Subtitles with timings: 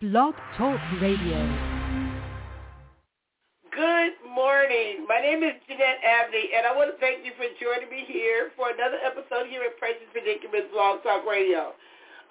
[0.00, 1.36] Blog Talk Radio.
[3.68, 5.04] Good morning.
[5.04, 8.48] My name is Jeanette Abney, and I want to thank you for joining me here
[8.56, 11.76] for another episode here at Precious Predicaments Blog Talk Radio.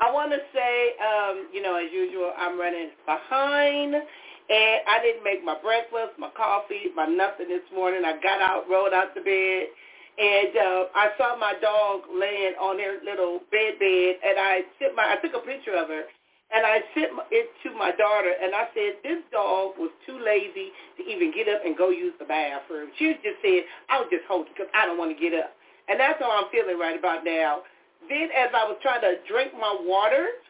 [0.02, 5.22] I want to say, um, you know, as usual, I'm running behind, and I didn't
[5.22, 8.02] make my breakfast, my coffee, my nothing this morning.
[8.02, 9.70] I got out, rolled out the bed,
[10.18, 14.98] and uh, I saw my dog laying on her little bed bed, and I took
[14.98, 16.10] my I took a picture of her,
[16.54, 20.74] and I sent it to my daughter, and I said this dog was too lazy
[20.98, 22.90] to even get up and go use the bathroom.
[22.98, 25.54] She just said I'll just hold it because I don't want to get up,
[25.88, 27.62] and that's how I'm feeling right about now.
[28.10, 30.42] Then as I was trying to drink my water,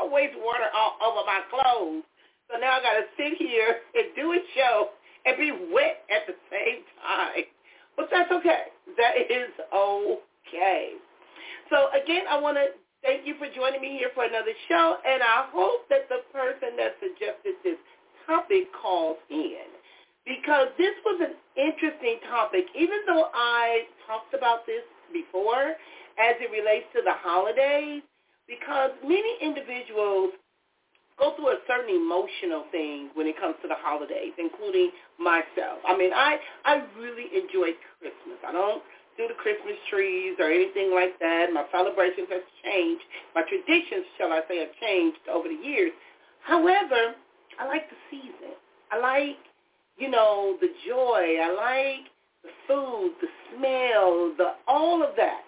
[0.00, 2.04] I waste water all over my clothes.
[2.50, 4.90] So now I got to sit here and do a show
[5.24, 7.48] and be wet at the same time.
[7.96, 8.70] But that's okay.
[8.96, 10.92] That is okay.
[11.70, 12.68] So again, I want to
[13.06, 16.74] thank you for joining me here for another show, and I hope that the person
[16.76, 17.78] that suggested this
[18.26, 19.70] topic calls in
[20.26, 22.66] because this was an interesting topic.
[22.74, 24.82] Even though I talked about this
[25.14, 25.78] before
[26.18, 28.02] as it relates to the holidays,
[28.50, 30.34] because many individuals
[31.18, 35.78] go through a certain emotional thing when it comes to the holidays, including myself.
[35.86, 38.42] I mean, I I really enjoy Christmas.
[38.46, 38.82] I don't
[39.16, 41.52] do the Christmas trees or anything like that.
[41.52, 43.02] My celebrations have changed.
[43.34, 45.92] My traditions, shall I say, have changed over the years.
[46.42, 47.14] However,
[47.58, 48.54] I like the season.
[48.92, 49.40] I like,
[49.98, 51.38] you know, the joy.
[51.42, 52.06] I like
[52.44, 55.42] the food, the smell, the all of that.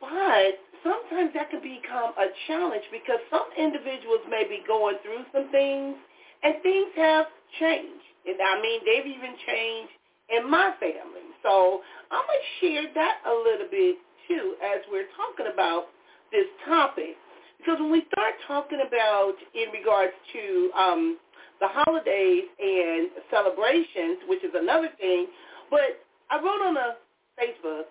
[0.00, 5.50] But sometimes that can become a challenge because some individuals may be going through some
[5.50, 5.96] things
[6.42, 7.26] and things have
[7.58, 8.04] changed.
[8.26, 9.92] And I mean, they've even changed
[10.28, 11.29] in my family.
[11.42, 13.96] So I'm going to share that a little bit
[14.28, 15.86] too as we're talking about
[16.32, 17.16] this topic.
[17.58, 21.18] Because when we start talking about in regards to um,
[21.60, 25.26] the holidays and celebrations, which is another thing,
[25.70, 26.96] but I wrote on a
[27.36, 27.84] Facebook,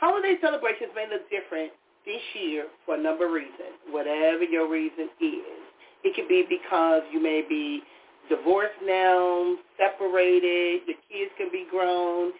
[0.00, 1.70] holiday celebrations may look different
[2.04, 5.62] this year for a number of reasons, whatever your reason is.
[6.02, 7.80] It could be because you may be
[8.28, 12.32] divorced now, separated, your kids can be grown.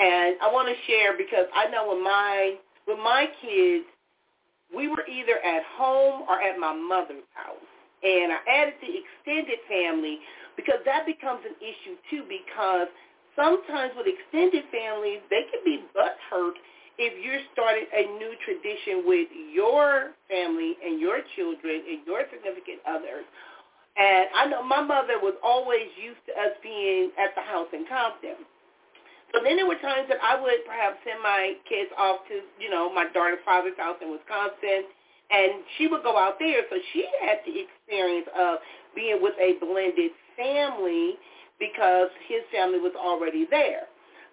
[0.00, 2.56] And I want to share because I know with my
[2.88, 3.84] with my kids,
[4.74, 7.68] we were either at home or at my mother's house.
[8.02, 10.18] And I added the extended family
[10.56, 12.88] because that becomes an issue too because
[13.36, 16.56] sometimes with extended families, they can be butt hurt
[16.96, 22.80] if you're starting a new tradition with your family and your children and your significant
[22.88, 23.28] others.
[23.96, 27.84] And I know my mother was always used to us being at the house in
[27.84, 28.48] Compton.
[29.32, 32.70] So then there were times that I would perhaps send my kids off to, you
[32.70, 34.90] know, my daughter's father's house in Wisconsin,
[35.30, 36.66] and she would go out there.
[36.70, 38.58] So she had the experience of
[38.94, 41.14] being with a blended family
[41.62, 43.86] because his family was already there.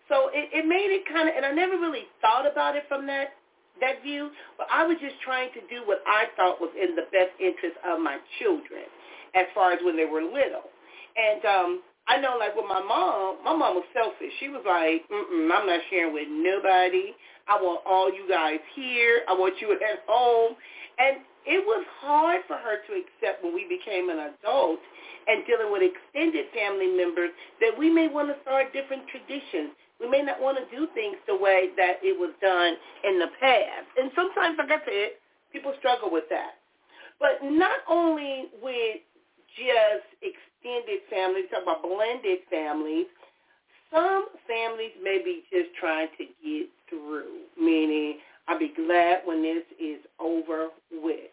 [0.10, 3.06] So it, it made it kind of, and I never really thought about it from
[3.08, 3.38] that
[3.80, 7.06] that view, but I was just trying to do what I thought was in the
[7.14, 8.90] best interest of my children,
[9.36, 10.66] as far as when they were little.
[11.14, 14.32] And um, I know, like with my mom, my mom was selfish.
[14.40, 17.16] She was like, Mm-mm, "I'm not sharing with nobody.
[17.48, 19.22] I want all you guys here.
[19.28, 20.56] I want you at home."
[21.00, 24.80] And it was hard for her to accept when we became an adult
[25.28, 27.30] and dealing with extended family members
[27.62, 31.18] that we may want to start different traditions we may not want to do things
[31.28, 33.90] the way that it was done in the past.
[33.98, 35.10] And sometimes, like I said,
[35.52, 36.62] people struggle with that.
[37.20, 39.02] But not only with
[39.56, 43.08] just extended families, talk about blended families,
[43.92, 49.64] some families may be just trying to get through, meaning I'll be glad when this
[49.80, 51.32] is over with.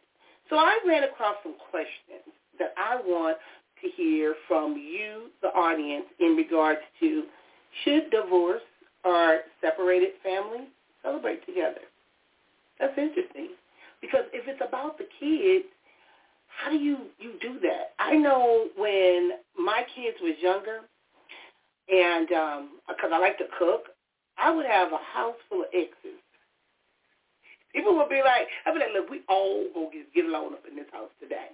[0.51, 3.39] So I ran across some questions that I want
[3.83, 7.25] to hear from you, the audience, in regards to
[7.83, 8.63] should divorce
[9.05, 10.69] or separated families
[11.03, 11.85] celebrate together?
[12.81, 13.51] That's interesting.
[14.01, 15.69] Because if it's about the kids,
[16.62, 17.95] how do you, you do that?
[17.98, 20.80] I know when my kids was younger,
[21.89, 23.89] and because um, I like to cook,
[24.39, 26.21] I would have a house full of exes.
[27.74, 30.62] People would be like, I'd be like, look, we all gonna get, get along up
[30.71, 31.51] in this house today.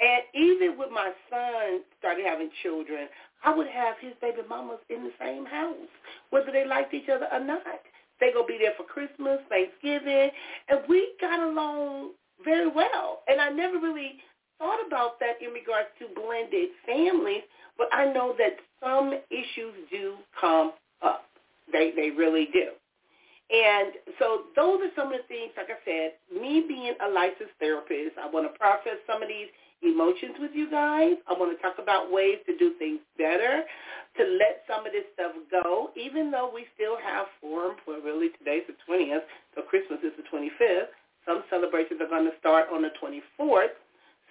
[0.00, 3.06] And even with my son started having children,
[3.44, 5.90] I would have his baby mamas in the same house,
[6.30, 7.62] whether they liked each other or not.
[8.20, 10.30] They gonna be there for Christmas, Thanksgiving,
[10.68, 12.12] and we got along
[12.44, 13.22] very well.
[13.28, 14.18] And I never really
[14.62, 17.42] thought about that in regards to blended families,
[17.76, 20.72] but I know that some issues do come
[21.02, 21.26] up.
[21.72, 22.70] They they really do.
[23.50, 23.92] And
[24.22, 28.16] so those are some of the things, like I said, me being a licensed therapist,
[28.16, 29.50] I want to process some of these
[29.82, 31.18] emotions with you guys.
[31.28, 33.66] I want to talk about ways to do things better,
[34.16, 38.30] to let some of this stuff go, even though we still have form, well, really
[38.38, 40.94] today's the 20th, so Christmas is the 25th.
[41.26, 43.76] Some celebrations are going to start on the 24th.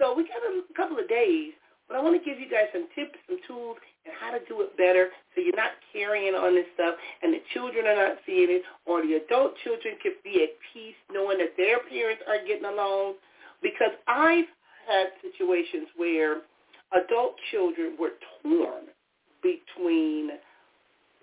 [0.02, 1.54] So we got a couple of days,
[1.86, 4.66] but I want to give you guys some tips, some tools, and how to do
[4.66, 8.50] it better so you're not carrying on this stuff and the children are not seeing
[8.50, 12.66] it or the adult children can be at peace knowing that their parents are getting
[12.66, 13.22] along.
[13.62, 14.50] Because I've
[14.90, 16.42] had situations where
[16.98, 18.90] adult children were torn
[19.46, 20.42] between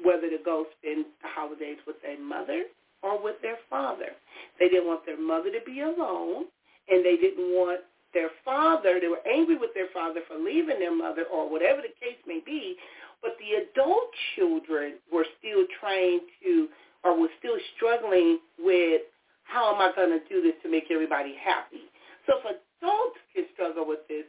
[0.07, 2.71] whether to go spend the holidays with their mother
[3.03, 4.15] or with their father.
[4.63, 6.47] They didn't want their mother to be alone,
[6.87, 7.83] and they didn't want
[8.14, 11.93] their father, they were angry with their father for leaving their mother or whatever the
[12.00, 12.76] case may be,
[13.22, 16.69] but the adult children were still trying to
[17.05, 19.02] or were still struggling with
[19.44, 21.88] how am I going to do this to make everybody happy.
[22.26, 24.25] So if adults can struggle with this,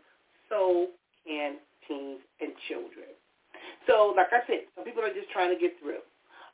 [0.48, 0.88] so
[1.26, 3.12] can teens and children.
[3.88, 6.04] So like I said, some people are just trying to get through.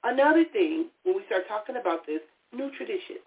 [0.04, 2.22] Another thing, when we start talking about this,
[2.54, 3.26] new traditions.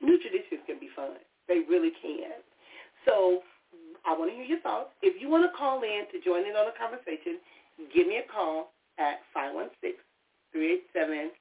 [0.00, 1.18] New traditions can be fun.
[1.48, 2.42] They really can.
[3.06, 3.40] So
[4.04, 4.90] I want to hear your thoughts.
[5.02, 7.38] If you want to call in to join in on the conversation,
[7.94, 9.20] give me a call at
[10.54, 11.32] 516-387-1914.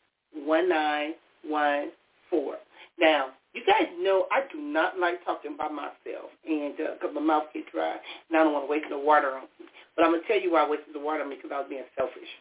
[2.99, 7.21] Now, you guys know I do not like talking by myself, and because uh, my
[7.21, 7.95] mouth gets dry,
[8.29, 9.67] and I don't want to waste no water on me.
[9.95, 11.59] But I'm going to tell you why I wasted the water on me because I
[11.59, 12.31] was being selfish.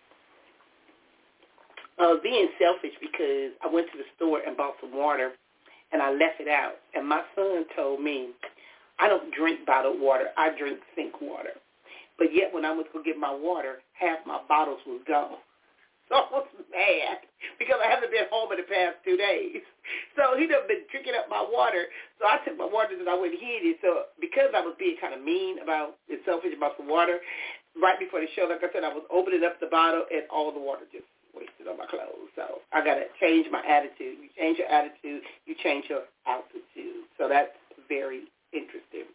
[1.98, 5.32] I was being selfish because I went to the store and bought some water,
[5.92, 6.82] and I left it out.
[6.94, 8.30] And my son told me,
[8.98, 10.28] I don't drink bottled water.
[10.36, 11.58] I drink sink water.
[12.18, 15.38] But yet when I went to go get my water, half my bottles was gone.
[16.12, 17.24] So I was mad
[17.56, 19.64] because I haven't been home in the past two days.
[20.12, 21.88] So he done been drinking up my water.
[22.20, 23.80] So I took my water and I went and hid it.
[23.80, 27.24] So because I was being kind of mean about and selfish about the water,
[27.80, 30.52] right before the show, like I said, I was opening up the bottle and all
[30.52, 32.28] the water just wasted on my clothes.
[32.36, 34.20] So I got to change my attitude.
[34.20, 37.08] You change your attitude, you change your altitude.
[37.16, 37.56] So that's
[37.88, 39.10] very interesting.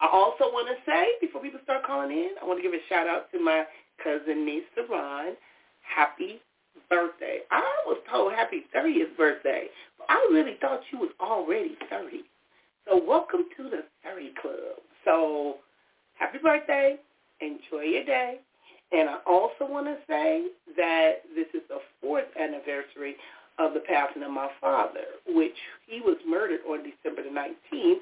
[0.00, 2.80] I also want to say, before people start calling in, I want to give a
[2.88, 3.64] shout out to my
[4.02, 5.36] cousin niece, Ron.
[5.82, 6.40] Happy
[6.88, 7.40] birthday.
[7.50, 9.66] I was told happy 30th birthday.
[9.98, 12.24] But I really thought you was already 30.
[12.88, 14.80] So welcome to the 30 Club.
[15.04, 15.56] So
[16.14, 16.96] happy birthday.
[17.40, 18.40] Enjoy your day.
[18.92, 20.46] And I also want to say
[20.76, 23.16] that this is the fourth anniversary
[23.58, 25.56] of the passing of my father, which
[25.86, 28.00] he was murdered on December the 19th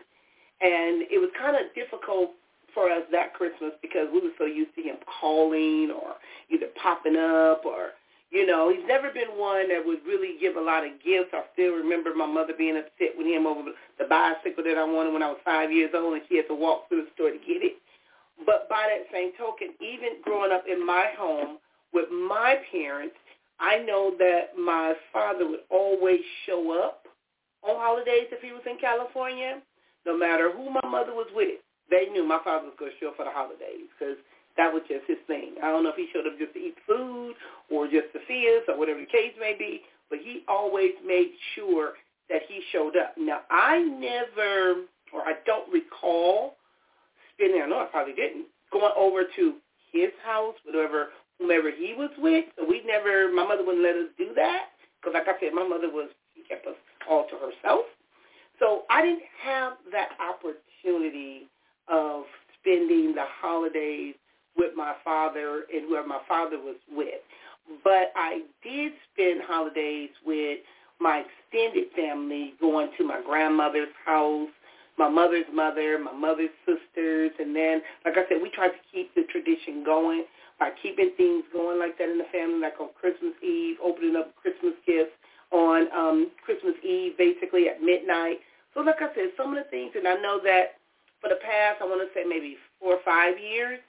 [0.60, 2.30] and it was kind of difficult
[2.74, 6.18] for us that Christmas because we were so used to him calling or
[6.50, 7.94] either popping up or,
[8.30, 11.30] you know, he's never been one that would really give a lot of gifts.
[11.32, 15.12] I still remember my mother being upset with him over the bicycle that I wanted
[15.12, 17.38] when I was five years old and she had to walk through the store to
[17.38, 17.78] get it.
[18.44, 21.58] But by that same token, even growing up in my home
[21.92, 23.16] with my parents,
[23.58, 27.06] I know that my father would always show up
[27.62, 29.58] on holidays if he was in California
[30.06, 31.60] no matter who my mother was with,
[31.90, 34.16] they knew my father was going to show up for the holidays because
[34.56, 35.54] that was just his thing.
[35.62, 37.34] I don't know if he showed up just to eat food
[37.70, 41.32] or just to see us or whatever the case may be, but he always made
[41.54, 41.94] sure
[42.28, 43.14] that he showed up.
[43.16, 46.56] Now, I never, or I don't recall
[47.34, 49.54] spending, I know I probably didn't, going over to
[49.92, 51.08] his house, whatever,
[51.38, 52.44] whomever he was with.
[52.58, 55.66] So we never, my mother wouldn't let us do that because, like I said, my
[55.66, 56.76] mother was, she kept us
[57.08, 57.86] all to herself.
[58.58, 61.48] So I didn't have that opportunity
[61.88, 62.24] of
[62.60, 64.14] spending the holidays
[64.56, 67.20] with my father and whoever my father was with.
[67.84, 70.58] But I did spend holidays with
[71.00, 74.48] my extended family, going to my grandmother's house,
[74.98, 79.14] my mother's mother, my mother's sisters, and then, like I said, we tried to keep
[79.14, 80.24] the tradition going
[80.58, 84.34] by keeping things going like that in the family, like on Christmas Eve, opening up
[84.34, 85.14] Christmas gifts
[85.52, 88.38] on um, Christmas Eve, basically at midnight,
[88.74, 90.78] so like I said, some of the things, and I know that
[91.20, 93.80] for the past, I want to say maybe four or five years,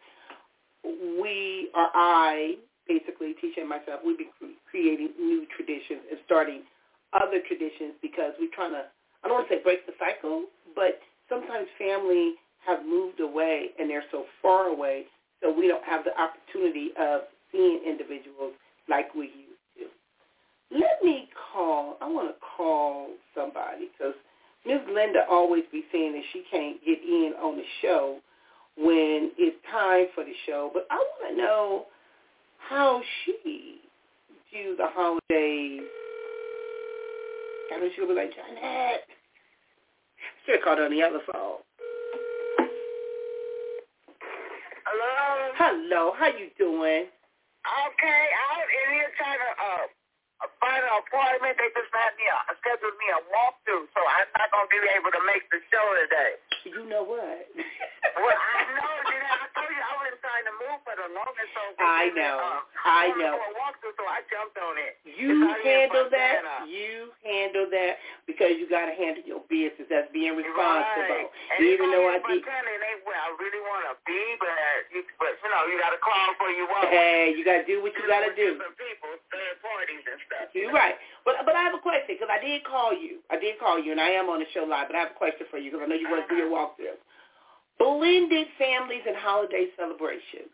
[0.83, 2.55] we or I,
[2.87, 4.33] basically teaching myself, we've been
[4.69, 6.61] creating new traditions and starting
[7.13, 8.85] other traditions because we're trying to,
[9.23, 10.45] I don't want to say break the cycle,
[10.75, 12.33] but sometimes family
[12.65, 15.05] have moved away and they're so far away,
[15.41, 17.21] so we don't have the opportunity of
[17.51, 18.53] seeing individuals
[18.89, 19.85] like we used to.
[20.71, 24.13] Let me call, I want to call somebody because
[24.65, 28.19] Miss Linda always be saying that she can't get in on the show
[28.77, 31.85] when it's time for the show, but I want to know
[32.69, 33.79] how she
[34.51, 35.83] views the holidays
[37.69, 39.05] I know she'll be like, Janet.
[40.45, 41.61] Should have called on the other phone.
[44.89, 45.53] Hello.
[45.53, 46.03] Hello.
[46.17, 47.05] How you doing?
[47.05, 49.85] Okay, I was in here trying to uh,
[50.57, 51.61] find an appointment.
[51.61, 55.21] They just had me a, scheduled me a walkthrough, I'm not gonna be able to
[55.29, 56.41] make the show today.
[56.65, 57.45] You know what?
[58.21, 58.93] well, I know.
[59.05, 61.49] You know, I told you I was trying to move for the longest.
[61.53, 62.35] So I know.
[62.41, 63.37] Uh, I know.
[63.37, 64.97] For a walkthrough, so I jumped on it.
[65.05, 66.65] You handle that.
[66.67, 69.87] You handle that because you got to handle your business.
[69.87, 71.29] That's being responsible.
[71.29, 71.57] Right.
[71.57, 72.43] And Even though I did.
[72.43, 74.49] Ain't where I really want to be, but,
[74.89, 76.89] you, but you know, you got to call for you want.
[76.89, 78.57] Hey, you got to do what you got to do.
[78.57, 80.47] People, third parties and stuff.
[80.55, 80.95] You're right.
[81.27, 83.18] But but I have a question because I did call you.
[83.29, 84.89] I did call you, and I am on the show live.
[84.89, 86.49] But I have a question for you because I know you want to do your
[86.49, 86.97] walkthrough.
[87.77, 90.51] Blended families and holiday celebrations.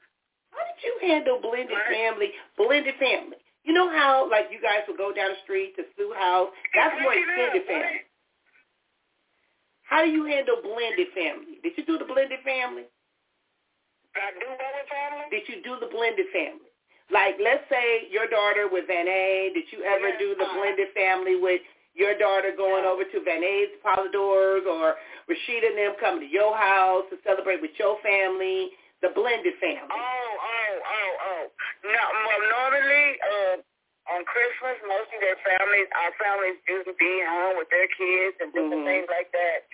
[0.51, 2.31] How did you handle blended family?
[2.59, 3.39] Blended family.
[3.65, 6.53] You know how like you guys would go down the street to Sue House.
[6.75, 8.05] That's more extended family.
[9.89, 11.61] How do you handle blended family?
[11.63, 12.85] Did you do the blended family?
[14.13, 15.25] Did I do blended family?
[15.33, 16.69] Did you do the blended family?
[17.13, 19.53] Like, let's say your daughter with Van A.
[19.53, 21.61] Did you ever do the blended family with
[21.95, 24.99] your daughter going over to Van A's Polidors or
[25.31, 28.75] Rashida and them coming to your house to celebrate with your family?
[29.03, 29.87] The blended family.
[29.91, 31.43] Oh, oh, oh, oh.
[31.83, 33.55] No, well, normally uh,
[34.11, 38.51] on Christmas, most of their families, our families usually be home with their kids and
[38.51, 39.05] different mm-hmm.
[39.05, 39.67] things like that.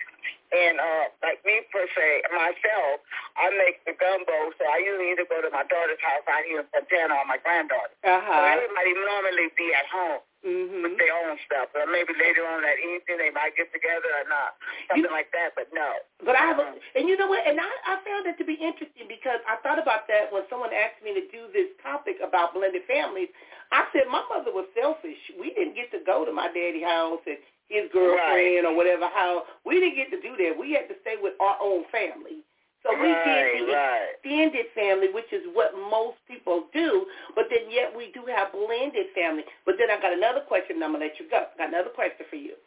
[0.52, 3.00] And uh, like me per se, myself,
[3.40, 6.60] I make the gumbo, so I usually either go to my daughter's house out here
[6.60, 7.96] in Fontana or my granddaughter.
[8.04, 8.20] Uh-huh.
[8.20, 10.82] So everybody normally be at home mm-hmm.
[10.82, 11.72] with their own stuff.
[11.74, 14.58] Or maybe later on that evening they might get together or not,
[14.90, 15.54] something you, like that.
[15.56, 16.02] But no.
[16.22, 17.46] But I have, a, and you know what?
[17.46, 20.74] And I, I found that to be interesting because I thought about that when someone
[20.74, 23.30] asked me to do this topic about blended families.
[23.72, 25.18] I said my mother was selfish.
[25.40, 27.40] We didn't get to go to my daddy's house and
[27.72, 28.68] his girlfriend right.
[28.68, 30.52] or whatever how we didn't get to do that.
[30.52, 32.44] We had to stay with our own family.
[32.82, 34.18] So we right, did the right.
[34.18, 39.06] extended family, which is what most people do, but then yet we do have blended
[39.14, 39.46] family.
[39.64, 41.46] But then I got another question and I'm gonna let you go.
[41.46, 42.58] I got another question for you.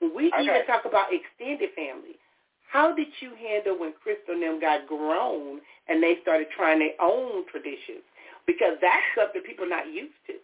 [0.00, 0.44] When we okay.
[0.44, 2.20] even talk about extended family,
[2.68, 6.96] how did you handle when Crystal and them got grown and they started trying their
[7.00, 8.04] own traditions?
[8.46, 10.36] Because that's something people not used to.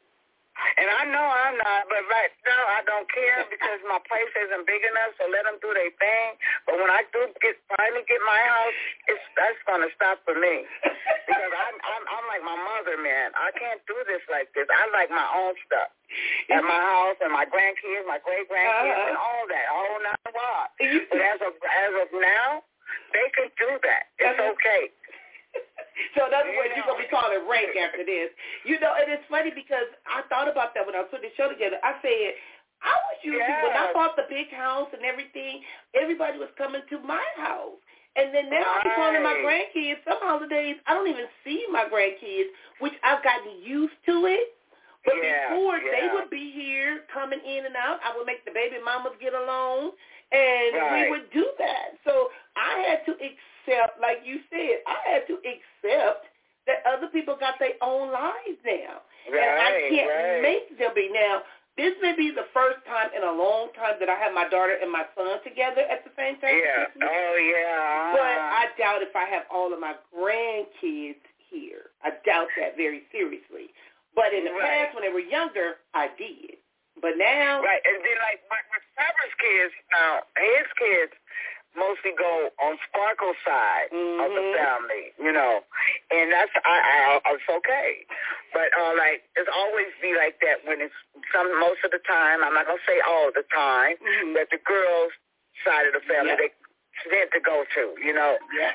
[0.79, 4.67] And I know I'm not, but right now I don't care because my place isn't
[4.67, 6.29] big enough, so let them do their thing.
[6.67, 8.79] But when I do get finally get my house,
[9.11, 10.67] it's that's gonna stop for me
[11.27, 13.35] because I'm I'm I'm like my mother, man.
[13.35, 14.67] I can't do this like this.
[14.71, 15.91] I like my own stuff
[16.51, 19.09] at my house and my grandkids, my great grandkids, uh-huh.
[19.13, 20.73] and all that, all nine yards.
[21.11, 22.67] But as of as of now,
[23.13, 24.11] they can do that.
[24.19, 24.91] It's okay.
[26.15, 28.31] So in other words, you're gonna be calling rank after this.
[28.65, 31.37] You know, and it's funny because I thought about that when I was putting the
[31.37, 31.79] show together.
[31.83, 32.35] I said,
[32.83, 33.63] I was usually Yeah.
[33.63, 35.65] when I bought the big house and everything,
[35.95, 37.79] everybody was coming to my house.
[38.17, 40.03] And then now I'm calling my grandkids.
[40.05, 42.51] Some holidays I don't even see my grandkids,
[42.81, 44.55] which I've gotten used to it.
[45.05, 48.51] But Yeah, before they would be here coming in and out, I would make the
[48.51, 49.93] baby mamas get along
[50.33, 51.97] and we would do that.
[52.05, 53.39] So I had to accept,
[54.01, 56.27] like you said, I had to accept
[56.67, 59.01] that other people got their own lives now.
[59.27, 60.43] and I can't right.
[60.43, 61.09] make them be.
[61.13, 61.43] Now,
[61.77, 64.77] this may be the first time in a long time that I have my daughter
[64.83, 66.59] and my son together at the same time.
[66.59, 66.91] Yeah.
[67.07, 68.13] Oh yeah.
[68.19, 71.95] But I doubt if I have all of my grandkids here.
[72.05, 73.73] I doubt that very seriously.
[74.15, 74.91] But in the Right.
[74.91, 76.59] past, when they were younger, I did.
[77.01, 81.13] But now, Right, and then like my, my Fabrice kids now, his kids
[81.79, 84.55] mostly go on Sparkle's side of the Mhm.
[84.59, 85.63] family, you know,
[86.11, 88.05] and that's I, I it's okay,
[88.53, 90.95] but uh, like it's always be like that when it's
[91.33, 92.43] some most of the time.
[92.45, 94.35] I'm not gonna say all the time Mhm.
[94.35, 95.13] that the girls'
[95.65, 96.39] side of the family Yep.
[96.39, 98.39] they tend to go to, you know.
[98.53, 98.75] yeah.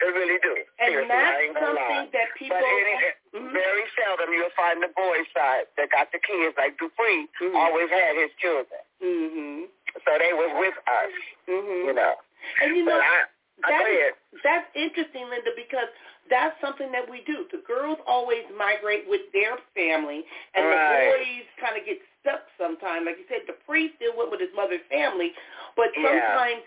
[0.00, 0.56] They, really do.
[0.80, 1.86] And Seriously, that's ain't gonna lie.
[1.86, 2.56] something that people.
[2.56, 3.52] But it, it, Mhm.
[3.52, 6.56] very seldom you'll find the boys' side that got the kids.
[6.56, 7.54] Like Dupree Mhm.
[7.54, 9.68] always had his children, Mhm.
[10.04, 11.12] so they was with us.
[11.46, 11.86] Mhm.
[11.86, 12.16] You know.
[12.62, 13.24] And you know, but I,
[13.64, 15.88] I that is- that's interesting, Linda, because
[16.28, 17.46] that's something that we do.
[17.50, 20.24] The girls always migrate with their family,
[20.54, 20.76] and Right.
[20.76, 23.06] the boys kind of get stuck sometimes.
[23.06, 25.32] Like you said, Dupree still went with his mother's family,
[25.76, 26.20] but Yeah.
[26.36, 26.62] sometimes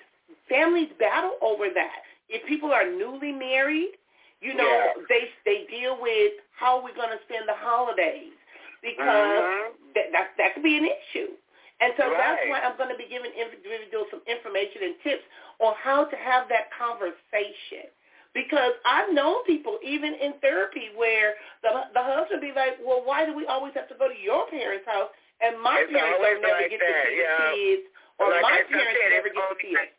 [0.48, 2.04] families battle over that.
[2.30, 3.98] If people are newly married,
[4.42, 4.94] you know, Yeah.
[5.10, 8.34] they they deal with how we're going to spend the holidays
[8.82, 9.74] because Mhm.
[9.96, 11.36] that, that that could be an issue.
[11.80, 15.24] And so that's why I'm going to be giving individuals some information and tips
[15.64, 17.88] on how to have that conversation.
[18.36, 21.34] Because I've known people, even in therapy, where
[21.66, 24.46] the the husband be like, "Well, why do we always have to go to your
[24.54, 25.10] parents' house
[25.42, 26.94] And my it's parents don't never like get that.
[26.94, 27.40] to see yeah.
[27.40, 27.86] the kids,
[28.20, 29.90] or like my parents said, never get to see it.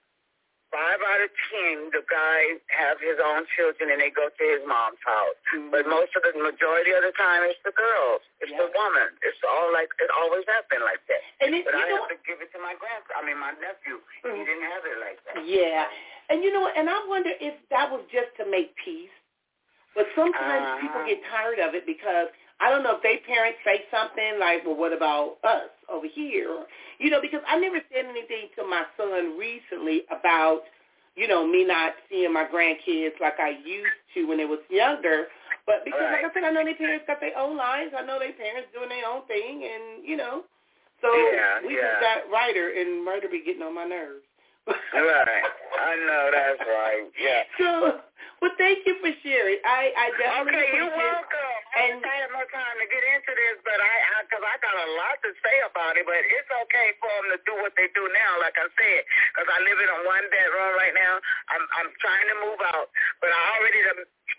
[0.71, 4.63] Five out of ten, the guy have his own children and they go to his
[4.63, 5.35] mom's house.
[5.51, 5.75] Mm-hmm.
[5.75, 8.23] But most of the majority of the time, it's the girls.
[8.39, 8.63] It's Yeah.
[8.63, 9.11] the woman.
[9.27, 11.23] It's all like it always has been like that.
[11.43, 13.19] And it, But you I know have to give it to my grandson.
[13.19, 13.99] I mean, my nephew.
[14.23, 14.47] He Mhm.
[14.47, 15.43] didn't have it like that.
[15.43, 15.91] Yeah.
[16.31, 16.69] And you know?
[16.71, 19.11] And I wonder if that was just to make peace.
[19.99, 20.79] But sometimes Uh-huh.
[20.87, 24.65] people get tired of it because I don't know if they parents say something like,
[24.67, 26.65] well, what about us over here?
[26.99, 30.63] You know, because I never said anything to my son recently about,
[31.17, 35.27] you know, me not seeing my grandkids like I used to when they was younger.
[35.67, 37.93] But because, like I said, I know their parents got their own lives.
[37.97, 40.43] I know their parents doing their own thing, and you know,
[41.01, 41.97] so Yeah, we yeah.
[41.97, 44.25] just got Ryder, and Ryder be getting on my nerves.
[44.93, 45.45] Right.
[45.81, 47.07] I know that's right.
[47.17, 47.43] Yeah.
[47.59, 48.01] So,
[48.43, 49.57] well, thank you for sharing.
[49.65, 51.50] I, I definitely Okay, you're welcome.
[51.75, 53.95] I And- had more time to get into this, but I,
[54.27, 57.39] because I, got a lot to say about it, but it's okay for them to
[57.47, 60.73] do what they do now, like I said, because I live in a one bedroom
[60.77, 61.21] right now.
[61.49, 62.91] I'm, I'm trying to move out,
[63.23, 63.81] but I already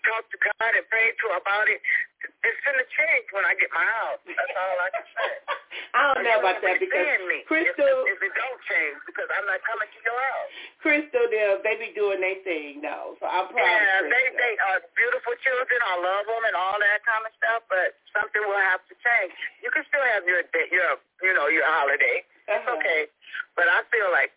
[0.06, 1.80] talked to God and prayed to about it.
[2.22, 4.22] It's gonna change when I get my house.
[4.24, 5.32] That's all I can say.
[5.98, 7.42] I don't know about that because me.
[7.50, 10.50] Crystal, if, if it don't change, because I'm not coming to your house.
[10.80, 13.18] Crystal, they they be doing their thing though.
[13.18, 14.38] So I'm proud Yeah, of they Crystal.
[14.38, 15.78] they are beautiful children.
[15.82, 17.66] I love them and all that kind of stuff.
[17.66, 19.34] But something will have to change.
[19.60, 22.22] You can still have your your you know your holiday.
[22.46, 22.78] It's Uh-huh.
[22.78, 23.10] okay.
[23.58, 24.30] But I feel like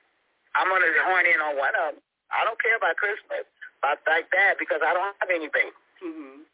[0.58, 2.02] I'm gonna horn in on one of them.
[2.34, 3.46] I don't care about Christmas
[3.80, 5.72] about like that because I don't have any baby.
[6.04, 6.46] Mhm.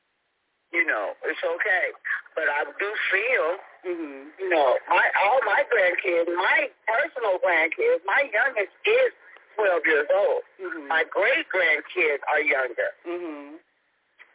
[0.71, 1.91] You know, it's okay.
[2.35, 4.31] But I do feel Mhm.
[4.39, 9.11] you know, my all my grandkids, my personal grandkids, my youngest is
[9.55, 10.43] twelve years old.
[10.59, 10.87] Mhm.
[10.87, 12.93] My great grandkids are younger.
[13.05, 13.59] Mhm.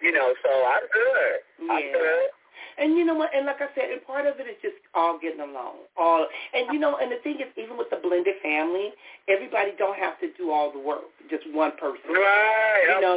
[0.00, 1.42] You know, so I'm good.
[1.70, 2.30] I'm good.
[2.78, 3.30] And you know what?
[3.34, 5.88] And like I said, and part of it is just all getting along.
[5.96, 8.90] All and you know, and the thing is, even with the blended family,
[9.28, 11.08] everybody don't have to do all the work.
[11.30, 12.04] Just one person.
[12.10, 13.16] Right, you know,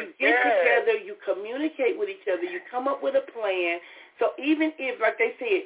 [0.00, 0.52] you get yes.
[0.60, 3.80] together, you communicate with each other, you come up with a plan.
[4.18, 5.62] So even if, like they said,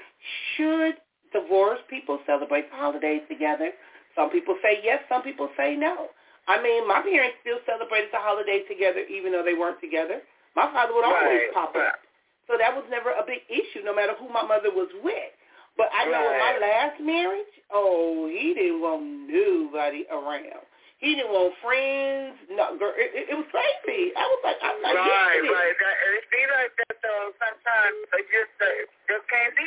[0.57, 0.95] should
[1.33, 3.71] divorced people celebrate the holidays together?
[4.15, 6.09] Some people say yes, some people say no.
[6.49, 10.21] I mean, my parents still celebrated the holidays together even though they weren't together.
[10.55, 12.01] My father would always Right, pop up.
[12.51, 15.33] So that was never a big issue, no matter who my mother was with.
[15.79, 20.67] But I know in my last marriage, oh, he didn't want nobody around.
[21.01, 22.37] He didn't want friends.
[22.53, 24.13] No, girl, it, it, it was crazy.
[24.15, 25.57] I was like, I'm not Right, used to this.
[25.57, 25.75] right.
[25.81, 27.27] That, it be like that though.
[27.43, 28.67] Sometimes they just uh,
[29.11, 29.67] just can't be.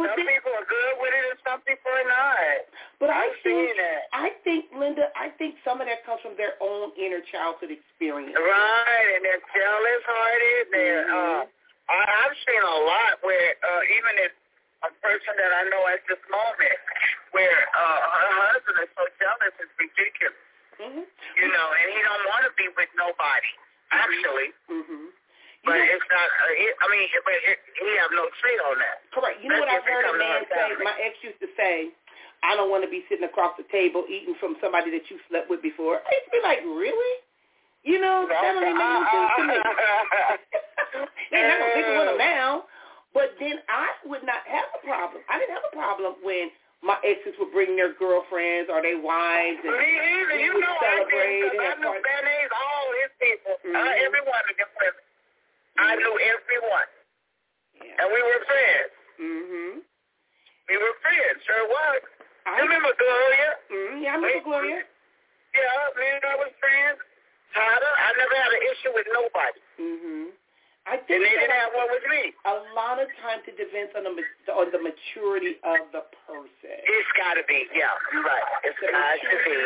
[0.00, 2.64] But, some then, people are good with it, and some people are not.
[2.98, 4.00] but I I've think, seen that.
[4.16, 8.32] I think, Linda, I think some of that comes from their own inner childhood experience.
[8.34, 10.62] Right, and they're jealous hearted.
[10.72, 11.59] They're uh, Mhm.
[11.90, 14.32] I, I've seen a lot where uh, even if
[14.86, 16.78] a person that I know at this moment,
[17.36, 20.38] where uh, her husband is so jealous, it's ridiculous.
[20.80, 21.04] Mhm.
[21.36, 23.52] You know, and he don't want to be with nobody.
[23.92, 25.10] Actually, Mm-hmm.
[25.60, 26.24] You but know, it's not.
[26.40, 29.04] Uh, he, I mean, but it, he have no say on that.
[29.12, 29.44] correct.
[29.44, 30.72] You know what I've heard a man say?
[30.80, 31.92] My ex used to say,
[32.40, 35.50] "I don't want to be sitting across the table eating from somebody that you slept
[35.52, 37.14] with before." I used to be like, "Really?"
[37.84, 39.56] You know, that don't even make no sense to me.
[41.30, 42.64] They're not gonna pick one of them now.
[43.12, 45.22] But then I would not have a problem.
[45.28, 46.50] I didn't have a problem when
[46.82, 50.38] my exes would bring their girlfriends or their wives and Me either.
[50.38, 51.52] You know, I did.
[51.52, 51.90] and I knew.
[52.00, 54.02] Benes, all his people, uh, Mhm.
[54.06, 55.04] every one of them women.
[55.78, 56.88] I knew everyone,
[57.82, 57.94] Yeah.
[58.04, 58.92] and we were friends.
[59.18, 59.82] Mhm.
[60.68, 61.44] We were friends.
[61.44, 62.02] Sure was.
[62.46, 63.58] I You remember Gloria?
[63.70, 63.98] Mm-hmm.
[64.02, 64.86] Yeah, I remember Gloria.
[65.54, 67.00] Yeah, me and I was friends.
[67.52, 70.32] Tyler, I never had an issue with nobody, Mhm.
[70.88, 72.32] I and think they didn't have one with me.
[72.48, 74.14] a lot of times it depends on the
[74.52, 76.76] on the maturity of the person.
[76.80, 77.92] It's got to be, yeah,
[78.24, 78.46] right.
[78.64, 79.58] It's got to be.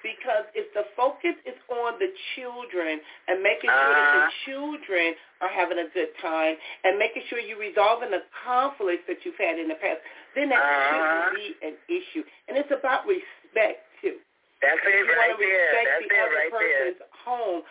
[0.00, 2.96] Because if the focus is on the children
[3.28, 4.24] and making sure that Uh-huh.
[4.24, 5.12] the children
[5.44, 9.58] are having a good time and making sure you're resolving the conflicts that you've had
[9.60, 10.00] in the past,
[10.34, 10.88] then that Uh-huh.
[10.88, 12.24] shouldn't be an issue.
[12.48, 14.16] And it's about respect too.
[14.64, 15.68] That's it You right want to there.
[15.68, 16.94] respect That's the it other right there.
[17.28, 17.62] home.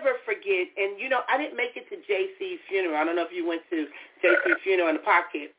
[0.00, 2.96] Never forget, and you know, I didn't make it to JC's funeral.
[2.96, 3.84] I don't know if you went to
[4.24, 5.52] JC's funeral in the pocket,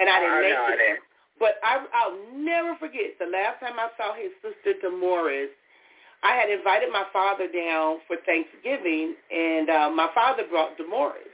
[0.00, 0.78] and I didn't I make know, I it.
[0.80, 1.04] didn't.
[1.38, 5.52] But I, I'll never forget the last time I saw his sister Demoris.
[6.24, 11.28] I had invited my father down for Thanksgiving, and uh, my father brought Demoris.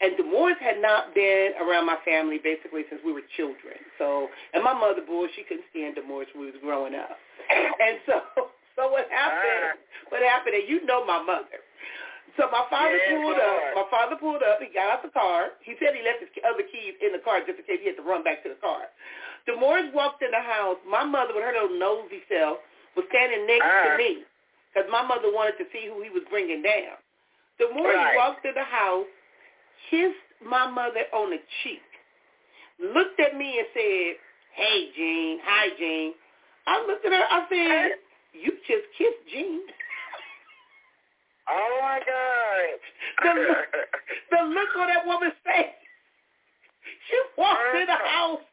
[0.00, 3.76] And Demoris had not been around my family basically since we were children.
[3.98, 7.18] So, and my mother, boy, she couldn't stand Demoris when we was growing up.
[7.50, 8.20] And so,
[8.76, 9.74] so what happened?
[9.74, 10.10] Ah.
[10.10, 10.54] What happened?
[10.54, 11.58] And you know my mother.
[12.38, 13.42] So my father Yes, pulled Lord.
[13.42, 13.74] up.
[13.74, 14.62] My father pulled up.
[14.62, 15.58] He got out the car.
[15.66, 17.98] He said he left his other keys in the car just in case he had
[17.98, 18.86] to run back to the car.
[19.46, 20.78] Demoris walked in the house.
[20.86, 22.58] My mother, with her little nosy self,
[22.94, 23.90] was standing next Uh-huh.
[23.90, 24.22] to me
[24.70, 26.96] because my mother wanted to see who he was bringing down.
[27.58, 28.16] Demoris Right.
[28.16, 29.06] walked in the house,
[29.90, 31.82] kissed my mother on the cheek,
[32.78, 34.18] looked at me and said,
[34.52, 35.40] "Hey, Jean.
[35.40, 36.14] Hi, Jean."
[36.66, 37.26] I looked at her.
[37.30, 37.98] I said,
[38.32, 39.66] "You just kissed Jean."
[41.50, 42.78] Oh my God.
[43.24, 43.66] The look,
[44.30, 45.74] the look on that woman's face.
[47.08, 48.44] She walked in the house.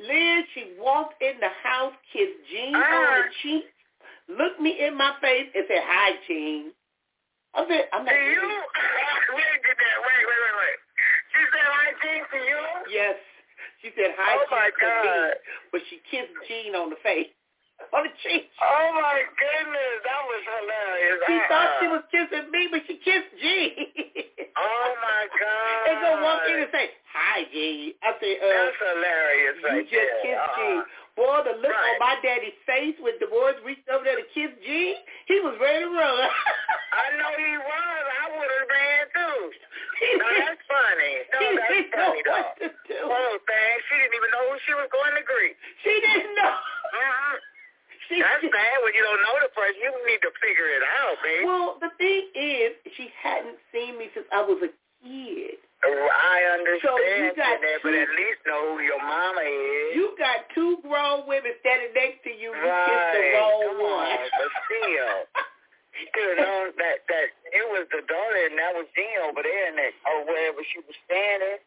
[0.00, 3.28] Liz, she walked in the house, kissed Jean on the Uh.
[3.42, 3.64] cheek,
[4.28, 6.72] looked me in my face, and said, "Hi, Jean."
[7.54, 8.40] I said, "I'm Do not." you?
[9.36, 9.96] Wait, get that.
[10.00, 10.78] Wait, wait, wait, wait.
[11.32, 12.60] She said hi, Jean, to you?
[12.90, 13.16] Yes.
[13.82, 15.34] She said, "Hi, Oh, Jean," to me,
[15.70, 17.28] but she kissed Jean on the face,
[17.90, 18.48] on the cheek.
[18.62, 21.18] Oh my goodness, that was hilarious.
[21.26, 21.48] She Uh-uh.
[21.50, 23.46] thought she was kissing me, but she kissed G.
[24.56, 25.82] Oh my God.
[25.90, 29.86] and go walk in and say, "Hi, Jean." I said, "Uh." That's hilarious You right
[29.88, 30.22] just there.
[30.22, 30.56] kissed Uh-uh.
[30.56, 30.80] Jean.
[31.12, 31.92] Boy, the look Right.
[31.92, 34.96] on my daddy's face when the boys reached over there to kiss G,
[35.28, 36.24] he was ready to run.
[36.24, 38.02] I know he was.
[38.16, 39.40] I would have ran too.
[40.16, 41.14] Now that's funny.
[41.36, 42.64] No, that's funny what though.
[42.64, 42.96] to do.
[43.04, 43.72] Poor thing.
[43.92, 45.52] She didn't even know who she was going to greet.
[45.84, 46.48] She didn't know.
[46.48, 47.36] Mm-hmm.
[48.20, 49.80] That's bad when you don't know the person.
[49.80, 51.46] You need to figure it out, babe.
[51.48, 54.70] well, the thing is, she hadn't seen me since I was a
[55.00, 55.56] kid.
[55.82, 59.98] I understand So you got that, but at least know who your mama is.
[59.98, 62.54] You got two grown women standing next to you.
[62.54, 62.86] You right.
[62.86, 64.06] kissed the wrong Come one.
[64.14, 65.16] on, but still.
[66.14, 69.68] Could have known that, that you was the daughter and that was Jean over there
[69.70, 71.60] and that, or wherever she was standing.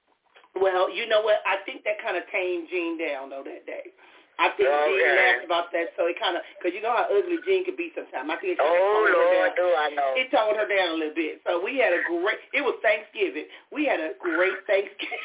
[0.58, 1.44] Well, you know what?
[1.46, 3.92] I think that kind of tamed Jean down though that day.
[4.36, 5.00] I think Okay.
[5.00, 7.80] Jean laughed about that, so it kind of because you know how ugly Jean could
[7.80, 8.28] be sometimes.
[8.28, 9.60] I think it Oh, toned her Lord, down.
[9.60, 10.12] do I know.
[10.20, 11.40] It toned her down a little bit.
[11.48, 12.44] So we had a great.
[12.52, 13.48] It was Thanksgiving.
[13.72, 15.24] We had a great Thanksgiving.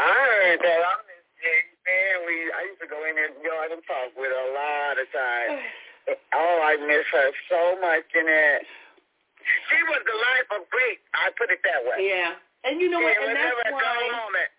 [0.00, 0.80] I heard that.
[0.80, 1.64] I miss Jean.
[1.82, 4.96] Man, we, I used to go in there yard and talk with her a lot
[4.96, 5.60] of times.
[6.34, 8.66] Oh, I miss her so much in that.
[9.70, 10.98] She was the life of Greek.
[11.14, 12.10] I put it that way.
[12.10, 12.34] yeah,
[12.66, 13.14] and you know what?
[13.22, 14.50] And that's why moment.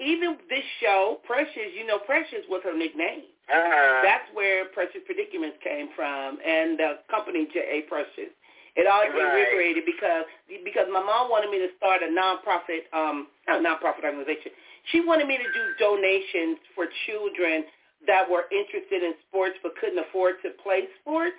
[0.00, 1.70] Even this show, Precious.
[1.76, 3.30] You know, Precious was her nickname.
[3.46, 4.00] Uh-huh.
[4.02, 7.82] That's where Precious Predicaments came from, and the company J.A.
[7.88, 8.32] Precious.
[8.74, 9.14] It all Right.
[9.14, 10.26] reverberated because
[10.64, 14.50] because my mom wanted me to start a nonprofit, um, not nonprofit organization.
[14.90, 17.64] She wanted me to do donations for children
[18.10, 21.38] that were interested in sports but couldn't afford to play sports.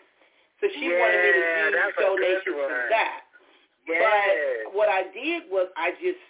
[0.62, 3.20] So she wanted me to do that's a good donations for that.
[3.86, 4.00] yes.
[4.64, 6.22] But what I did was I just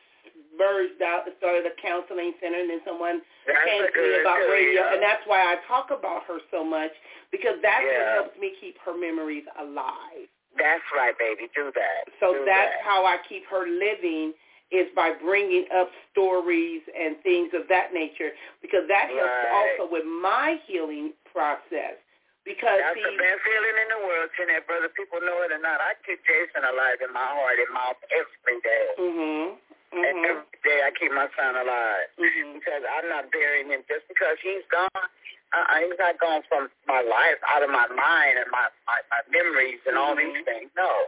[0.58, 4.39] merged out and started a counseling center, and then someone That's came to me about
[4.44, 4.94] too, radio, yeah.
[4.96, 6.91] and that's why I talk about her so much
[7.32, 8.13] because that's what Yeah.
[8.24, 10.28] helps me keep her memories alive.
[10.58, 11.52] That's right, baby.
[11.54, 12.08] Do that.
[12.20, 12.84] So Do that's that.
[12.88, 14.34] how I keep her living
[14.72, 18.32] is by bringing up stories and things of that nature
[18.63, 19.78] because that helps Right.
[19.80, 22.00] also with my healing process.
[22.46, 24.88] Because That's see, the best feeling in the world, Jeanette, brother.
[24.89, 25.82] People know it or not.
[25.82, 28.88] I keep Jason alive in my heart and mouth every day.
[29.02, 29.58] mhm,
[29.95, 32.08] And mhm, every day I keep my son alive.
[32.19, 32.60] mhm.
[32.60, 35.08] Because I'm not burying him just because he's gone.
[35.55, 39.21] Uh, he's not gone from my life, out of my mind and my, my, my
[39.31, 40.19] memories and all Mhm.
[40.36, 40.69] these things.
[40.75, 41.08] No.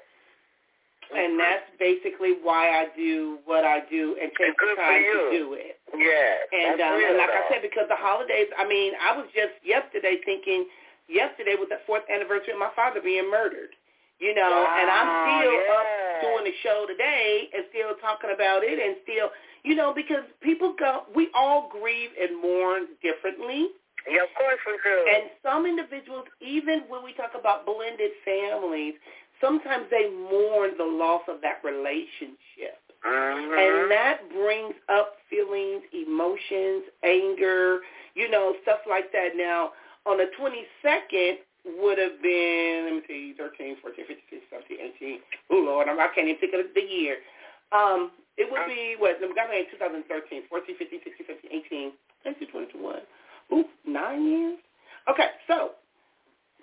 [1.16, 5.54] And that's basically why I do what I do and take the time to do
[5.56, 5.80] it.
[5.96, 6.48] Yes.
[6.52, 9.56] And um, real, and like I said, because the holidays, I mean, I was just
[9.64, 10.68] yesterday thinking,
[11.08, 13.72] yesterday was the fourth anniversary of my father being murdered.
[14.20, 16.07] You know, and I'm Wow, still up yeah.
[16.22, 19.30] Doing the show today and still talking about it and still,
[19.64, 23.70] you know, because people go, we all grieve and mourn differently.
[24.10, 25.06] Yeah, of course we do.
[25.12, 28.96] And some individuals, even when we talk about blended families,
[29.42, 32.80] sometimes they mourn the loss of that relationship.
[33.04, 33.58] Mhm.
[33.58, 37.82] And that brings up feelings, emotions, anger,
[38.16, 39.36] you know, stuff like that.
[39.36, 39.74] Now,
[40.06, 41.40] on the 22nd
[41.82, 45.20] would have been, let me see, 13, 14, 15, 16, 17, 18.
[45.52, 47.20] Oh, Lord, I'm, I can't even think of the year.
[47.76, 51.92] Um, it would be, what, we got married in 2013, 14, 15, 16, 17, 18,
[52.24, 53.02] 19, 20, 21.
[53.54, 54.60] Ooh, nine years?
[55.10, 55.76] Okay, so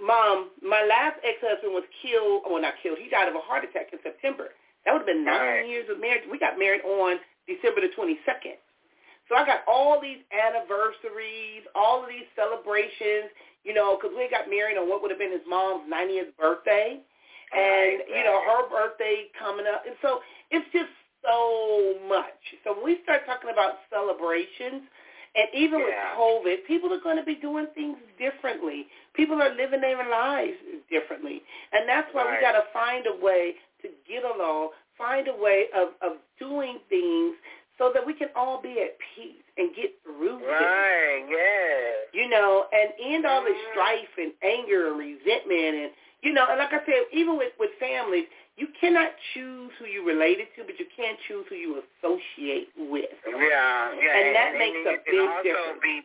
[0.00, 3.92] Mom, my last ex-husband was killed, well, not killed, he died of a heart attack
[3.92, 4.54] in September.
[4.84, 5.68] That would have been nine Right.
[5.68, 6.24] years of marriage.
[6.30, 8.56] We got married on December the 22nd.
[9.28, 13.32] So I got all these anniversaries, all of these celebrations,
[13.64, 17.00] you know, because we got married on what would have been his mom's 90th birthday.
[17.54, 19.84] And, Right, you know, her birthday coming up.
[19.86, 20.92] And so it's just
[21.24, 22.40] so much.
[22.64, 24.84] So when we start talking about celebrations,
[25.34, 28.86] and even with COVID, people are going to be doing things differently.
[29.14, 30.54] People are living their lives
[30.90, 31.42] differently.
[31.72, 35.66] And that's why we got to find a way to get along, find a way
[35.74, 37.34] of, of doing things
[37.78, 41.30] so that we can all be at peace and get through right, things.
[41.30, 42.06] yes.
[42.12, 43.70] You know, and end all this Mhm.
[43.72, 47.70] strife and anger and resentment and you know, and like I said, even with with
[47.78, 48.24] families,
[48.56, 53.10] you cannot choose who you related to, but you can choose who you associate with.
[53.26, 54.16] Yeah, yeah.
[54.16, 55.82] And that makes you a big also difference.
[55.82, 56.02] Be,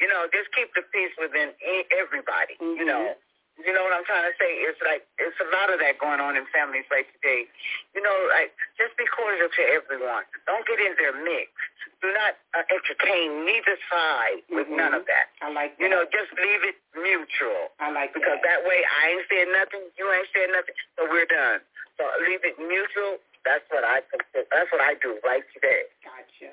[0.00, 1.54] you know, just keep the peace within
[1.90, 2.56] everybody.
[2.60, 2.76] Mhm.
[2.76, 3.16] You know,
[3.60, 4.60] you know what I'm trying to say?
[4.64, 7.48] It's like it's a lot of that going on in families right today.
[7.96, 10.24] You know, like just be cordial to everyone.
[10.44, 11.56] Don't get in there mixed.
[12.04, 14.76] Do not uh, entertain neither side with Mhm.
[14.76, 15.32] none of that.
[15.40, 15.82] I like that.
[15.82, 17.72] You know, just leave it mutual.
[17.80, 18.60] I like Because that.
[18.60, 21.60] that way I ain't said nothing, you ain't said nothing, so we're done.
[21.96, 23.16] So leave it mutual.
[23.48, 24.02] That's what I.
[24.34, 25.88] That's what I do right today.
[26.04, 26.52] Gotcha.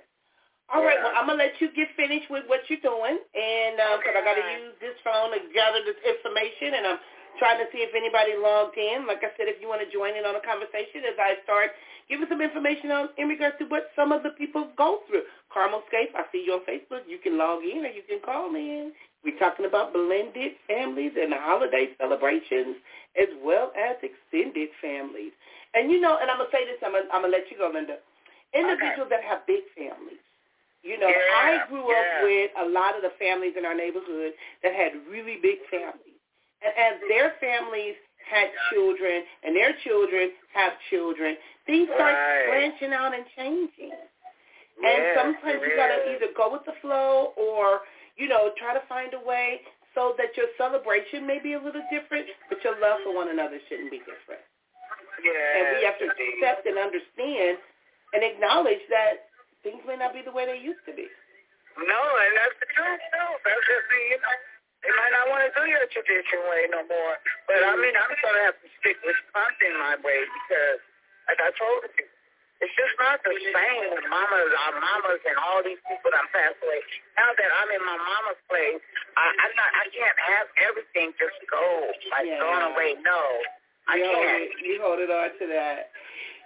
[0.72, 1.04] All right, Yeah.
[1.04, 4.24] well, I'm gonna let you get finished with what you're doing, and uh, because I
[4.24, 7.00] got to use this phone to gather this information, and I'm
[7.38, 9.06] trying to see if anybody logged in.
[9.06, 11.72] Like I said, if you want to join in on a conversation as I start
[12.10, 15.24] giving some information on in regards to what some of the people go through.
[15.52, 17.08] Carmel Scape, I see you on Facebook.
[17.08, 18.92] You can log in or you can call in.
[19.24, 22.76] We're talking about blended families and holiday celebrations
[23.16, 25.32] as well as extended families.
[25.74, 27.98] And you know, and I'm gonna say this, I'm I'm gonna let you go, Linda.
[28.54, 30.22] Individuals that have big families.
[30.84, 31.98] You know, Yeah, I grew yeah.
[32.00, 36.20] up with a lot of the families in our neighborhood that had really big families.
[36.62, 37.96] And as their families
[38.30, 42.48] had children and their children have children, things start Right.
[42.48, 43.92] branching out and changing.
[44.84, 47.84] and sometimes you gotta either go with the flow or,
[48.18, 49.62] you know, try to find a way
[49.94, 53.60] so that your celebration may be a little different, but your love for one another
[53.70, 54.42] shouldn't be different.
[55.24, 57.60] Yes, And we have to accept and understand
[58.14, 59.30] and acknowledge that
[59.64, 61.08] things may not be the way they used to be.
[61.80, 63.02] No, and that's the truth.
[63.18, 64.36] No, that's just the, you know,
[64.86, 67.16] they might not want to do your tradition way no more.
[67.50, 70.80] But I mean, I'm gonna have to stick with something my way because,
[71.32, 72.06] like I told you,
[72.62, 76.60] it's just not the same with mamas, our mamas, and all these people that passed
[76.64, 76.80] away.
[77.18, 78.80] Now that I'm in my mama's place,
[79.18, 79.70] I, I'm not.
[79.74, 81.64] I can't have everything just go
[82.14, 82.38] like Yeah.
[82.44, 83.00] thrown away.
[83.02, 83.20] No,
[83.90, 84.44] I you hold can't.
[84.46, 85.90] it, you hold it on to that.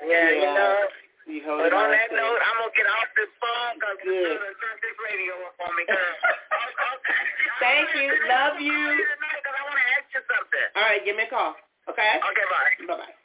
[0.08, 0.88] Yeah, you know.
[1.28, 2.40] But on that note.
[2.40, 5.84] I'm gonna get off this phone because it's gonna turn this radio up on me.
[5.84, 6.00] girl.
[7.60, 8.08] Thank you.
[8.32, 8.72] Love you.
[8.72, 10.68] I want to ask you something.
[10.80, 11.58] All right, give me a call.
[11.90, 12.20] Okay?
[12.22, 12.96] Okay, bye.
[12.96, 13.16] Bye-bye.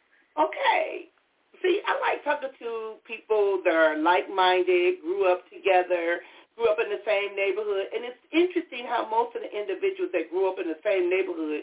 [0.41, 1.13] Okay.
[1.61, 6.25] See, I like talking to people that are like-minded, grew up together,
[6.57, 7.93] grew up in the same neighborhood.
[7.95, 11.63] And it's interesting how most of the individuals that grew up in the same neighborhood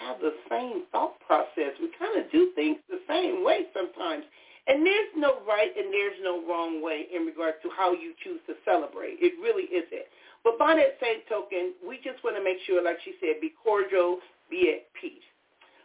[0.00, 1.76] have the same thought process.
[1.80, 4.24] We kind of do things the same way sometimes.
[4.66, 8.40] And there's no right and there's no wrong way in regards to how you choose
[8.48, 9.22] to celebrate.
[9.22, 10.06] It really isn't.
[10.42, 13.52] But by that same token, we just want to make sure, like she said, be
[13.62, 14.18] cordial,
[14.50, 15.22] be at peace.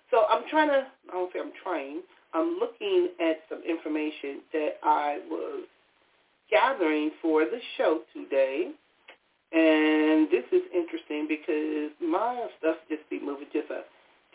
[0.09, 2.01] So I'm trying to, I don't say I'm trying,
[2.33, 5.65] I'm looking at some information that I was
[6.49, 8.71] gathering for the show today.
[9.53, 13.83] And this is interesting because my stuff just be moving just a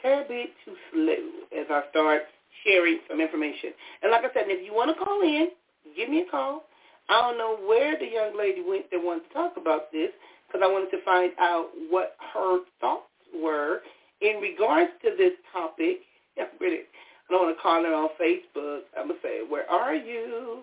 [0.03, 2.23] tad bit too slow as I start
[2.65, 3.71] sharing some information.
[4.03, 5.49] And like I said, if you want to call in,
[5.97, 6.65] give me a call.
[7.09, 10.11] I don't know where the young lady went that wanted to talk about this
[10.47, 13.81] because I wanted to find out what her thoughts were
[14.21, 15.99] in regards to this topic.
[16.39, 16.45] I
[17.33, 18.81] don't want to call her on Facebook.
[18.97, 20.63] I'm going to say, where are you?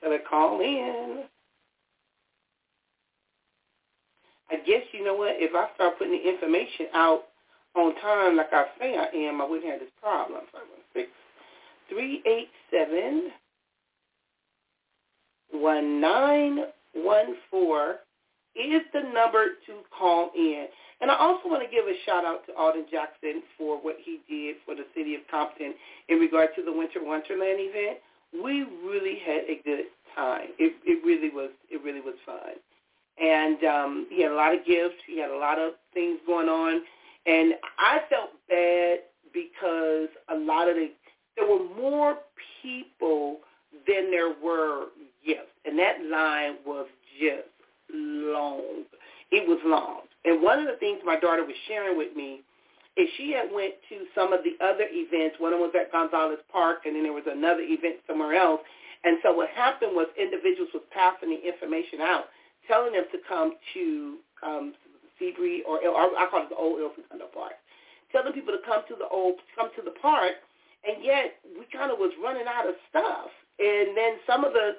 [0.00, 1.24] Tell her call in.
[4.50, 5.34] I guess you know what?
[5.36, 7.24] If I start putting the information out
[7.76, 10.40] on time like I say I am, I wouldn't have this problem.
[10.52, 11.08] Five one six
[11.88, 13.30] three eight seven
[15.52, 17.96] one nine one four
[18.54, 20.66] is the number to call in.
[21.00, 24.20] And I also want to give a shout out to Alden Jackson for what he
[24.28, 25.74] did for the city of Compton
[26.08, 27.98] in regard to the Winter Wonderland event.
[28.32, 29.84] We really had a good
[30.14, 30.48] time.
[30.58, 32.56] It it really was it really was fun.
[33.20, 36.48] And um he had a lot of gifts, he had a lot of things going
[36.48, 36.82] on
[37.26, 38.98] and I felt bad
[39.32, 40.90] because a lot of the
[41.36, 42.16] there were more
[42.62, 43.38] people
[43.86, 44.86] than there were
[45.24, 45.52] gifts.
[45.64, 46.86] And that line was
[47.20, 47.48] just
[47.92, 48.84] long.
[49.30, 50.02] It was long.
[50.24, 52.40] And one of the things my daughter was sharing with me
[52.96, 55.36] is she had went to some of the other events.
[55.38, 58.60] One of them was at Gonzales Park, and then there was another event somewhere else.
[59.04, 62.24] And so what happened was individuals was passing the information out,
[62.66, 64.74] telling them to come to um,
[65.18, 67.56] Seabury or, or I call it the old El Segundo Park,
[68.12, 70.38] telling people to come to the old, come to the park,
[70.86, 73.30] and yet we kind of was running out of stuff.
[73.58, 74.76] And then some of the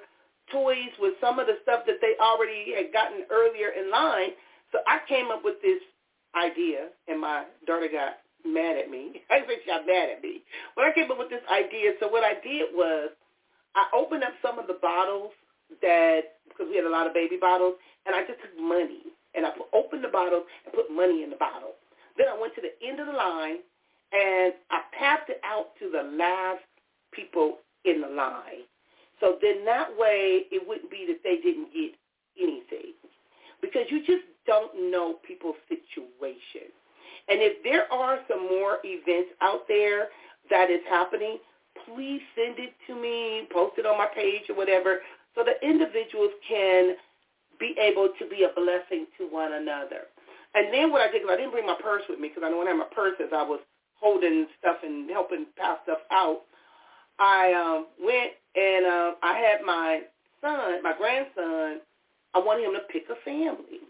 [0.52, 4.32] toys with some of the stuff that they already had gotten earlier in line.
[4.72, 5.80] So I came up with this
[6.36, 9.22] idea, and my daughter got mad at me.
[9.30, 10.42] I think she got mad at me.
[10.74, 13.10] When I came up with this idea, so what I did was
[13.76, 15.32] I opened up some of the bottles
[15.82, 17.74] that, because we had a lot of baby bottles,
[18.06, 21.30] and I just took money and I put, opened the bottle and put money in
[21.30, 21.74] the bottle.
[22.16, 23.58] Then I went to the end of the line
[24.12, 26.64] and I passed it out to the last
[27.12, 28.66] people in the line.
[29.20, 31.94] So then that way it wouldn't be that they didn't get
[32.40, 32.94] anything
[33.60, 36.70] because you just don't know people's situation.
[37.28, 40.08] And if there are some more events out there
[40.50, 41.38] that is happening,
[41.84, 45.00] please send it to me, post it on my page or whatever,
[45.34, 46.96] so that individuals can
[47.58, 50.08] be able to be a blessing to one another.
[50.54, 52.48] And then what I did, because I didn't bring my purse with me, because I
[52.48, 53.60] don't want to have my purse as I was
[54.00, 56.42] holding stuff and helping pass stuff out,
[57.18, 60.00] I um, went and uh, I had my
[60.40, 61.80] son, my grandson,
[62.34, 63.82] I wanted him to pick a family.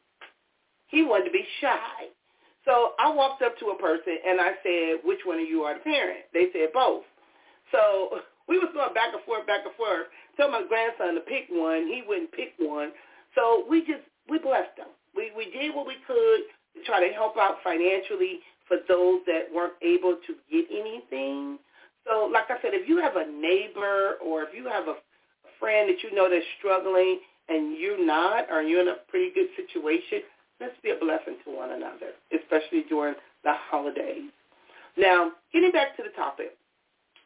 [0.88, 2.08] He wanted to be shy.
[2.64, 5.74] So I walked up to a person and I said, which one of you are
[5.74, 6.24] the parent?
[6.32, 7.04] They said both.
[7.72, 10.08] So we was going back and forth, back and forth.
[10.36, 11.86] Tell my grandson to pick one.
[11.86, 12.92] He wouldn't pick one.
[13.38, 14.90] So we just, we blessed them.
[15.14, 16.42] We, we did what we could
[16.74, 21.58] to try to help out financially for those that weren't able to get anything.
[22.04, 24.98] So like I said, if you have a neighbor or if you have a
[25.60, 29.48] friend that you know that's struggling and you're not or you're in a pretty good
[29.54, 30.26] situation,
[30.60, 34.34] let's be a blessing to one another, especially during the holidays.
[34.96, 36.58] Now, getting back to the topic.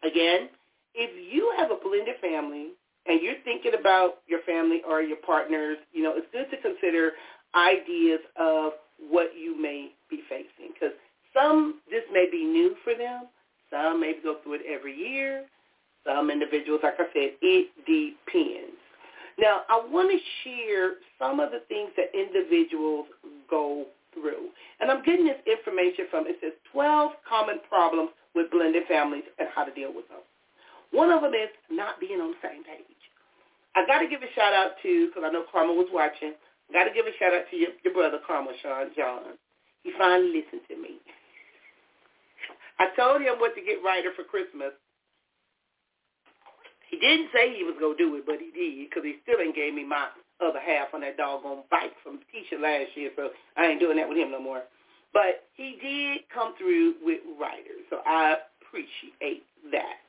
[0.05, 0.49] Again,
[0.95, 5.79] if you have a blended family and you're thinking about your family or your partners,
[5.93, 7.13] you know, it's good to consider
[7.55, 8.73] ideas of
[9.11, 10.95] what you may be facing because
[11.35, 13.29] some, this may be new for them.
[13.71, 15.47] Some maybe go through it every year.
[16.05, 18.77] Some individuals, like I said, it depends.
[19.39, 23.07] Now, I want to share some of the things that individuals
[23.49, 24.51] go through.
[24.81, 29.49] And I'm getting this information from, it says 12 common problems with blended families and
[29.55, 30.21] how to deal with them.
[30.93, 33.01] One of them is not being on the same page.
[33.75, 36.37] I got to give a shout out to, because I know Karma was watching,
[36.69, 39.41] I got to give a shout out to your, your brother, Karma Sean John.
[39.83, 41.01] He finally listened to me.
[42.79, 44.77] I told him what to get Ryder for Christmas.
[46.91, 49.41] He didn't say he was going to do it, but he did because he still
[49.41, 50.13] ain't gave me my
[50.45, 54.09] other half on that doggone bike from Tisha last year, so I ain't doing that
[54.09, 54.63] with him no more.
[55.13, 60.05] But he did come through with Ryder, so I appreciate that.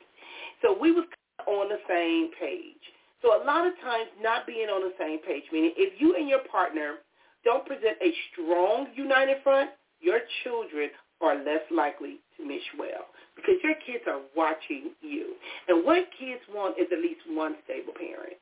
[0.63, 1.05] So we was
[1.45, 2.81] on the same page.
[3.21, 6.27] So a lot of times not being on the same page, meaning if you and
[6.27, 7.03] your partner
[7.43, 10.89] don't present a strong united front, your children
[11.21, 15.35] are less likely to mesh well because your kids are watching you.
[15.67, 18.39] And what kids want is at least one stable parent.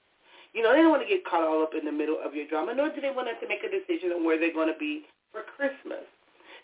[0.54, 2.48] You know, they don't want to get caught all up in the middle of your
[2.48, 5.08] drama, nor do they want to make a decision on where they're going to be
[5.32, 6.04] for Christmas.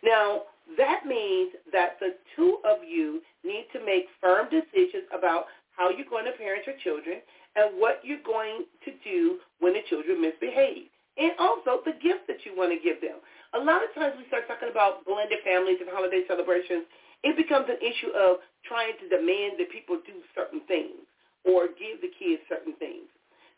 [0.04, 5.90] Now, that means that the two of you need to make firm decisions about how
[5.90, 7.22] you're going to parent your children
[7.56, 10.92] and what you're going to do when the children misbehave.
[11.18, 13.18] And also the gift that you want to give them
[13.54, 16.84] a lot of times we start talking about blended families and holiday celebrations,
[17.24, 21.08] it becomes an issue of trying to demand that people do certain things
[21.48, 23.08] or give the kids certain things.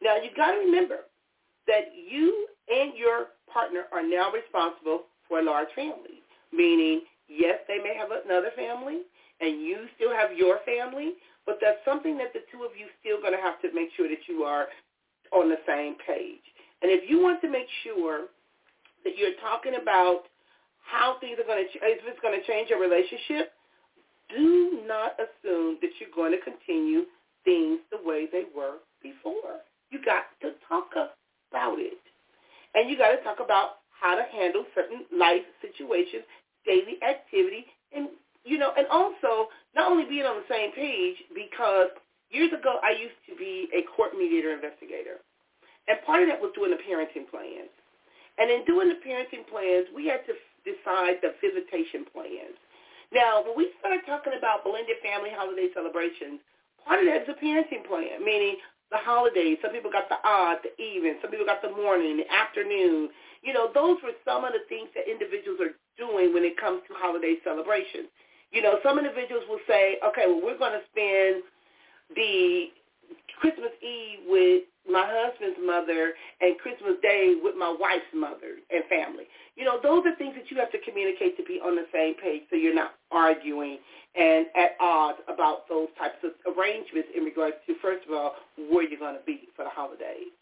[0.02, 1.10] Now, you've got to remember
[1.66, 7.78] that you and your partner are now responsible for a large family, meaning, yes, they
[7.78, 9.02] may have another family,
[9.42, 11.14] and you still have your family,
[11.46, 14.08] but that's something that the two of you still going to have to make sure
[14.08, 14.68] that you are
[15.32, 16.44] on the same page.
[16.82, 18.28] And if you want to make sure
[19.04, 20.24] that you're talking about
[20.84, 23.54] how things are going to, if it's going to change your relationship,
[24.30, 27.06] do not assume that you're going to continue
[27.46, 29.64] things the way they were before.
[29.92, 31.98] You got to talk about it.
[32.76, 36.24] And you got to talk about how to handle certain life situations,
[36.66, 38.10] daily activity, and,
[38.44, 41.90] you know, and also not only being on the same page because
[42.32, 45.22] years ago I used to be a court mediator investigator.
[45.88, 47.74] And part of that was doing the parenting plans.
[48.38, 52.56] And in doing the parenting plans, we had to decide the visitation plans.
[53.12, 56.40] Now, when we start talking about blended family holiday celebrations,
[56.86, 59.58] part of that is a parenting plan, meaning the holidays.
[59.62, 61.18] Some people got the odd, the even.
[61.22, 63.10] Some people got the morning, the afternoon.
[63.44, 66.82] You know, those were some of the things that individuals are doing when it comes
[66.88, 68.10] to holiday celebrations.
[68.52, 71.44] You know, some individuals will say, okay, well, we're going to spend
[72.16, 72.74] the
[73.40, 79.26] Christmas Eve with my husband's mother and Christmas Day with my wife's mother and family.
[79.56, 82.16] You know, those are things that you have to communicate to be on the same
[82.16, 83.78] page so you're not arguing
[84.16, 88.36] and at odds about those types of arrangements in regards to, first of all,
[88.70, 90.34] where you're going to be for the holidays.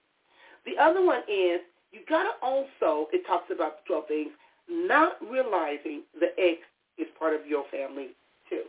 [0.65, 1.61] The other one is
[1.91, 4.31] you got to also, it talks about 12 things,
[4.69, 6.59] not realizing the ex
[6.97, 8.17] is part of your family
[8.49, 8.63] too.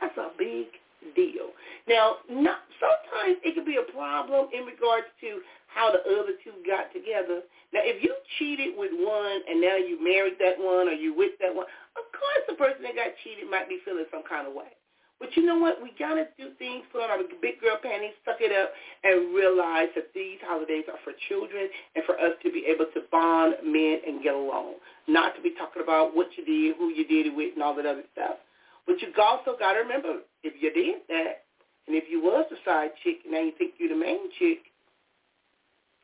[0.00, 0.68] That's a big
[1.16, 1.54] deal.
[1.88, 5.40] Now, not, sometimes it could be a problem in regards to
[5.72, 7.40] how the other two got together.
[7.72, 11.38] Now, if you cheated with one and now you married that one or you with
[11.40, 11.66] that one,
[11.96, 14.76] of course the person that got cheated might be feeling some kind of way.
[15.20, 15.82] But you know what?
[15.82, 18.72] We got to do things, put on our big girl panties, suck it up,
[19.04, 23.04] and realize that these holidays are for children and for us to be able to
[23.12, 27.04] bond men and get along, not to be talking about what you did, who you
[27.04, 28.40] did it with, and all that other stuff.
[28.88, 31.44] But you also got to remember, if you did that,
[31.86, 34.72] and if you was the side chick, and now you think you're the main chick,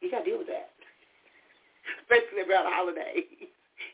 [0.04, 0.76] you got to deal with that,
[2.04, 3.48] especially around the holidays.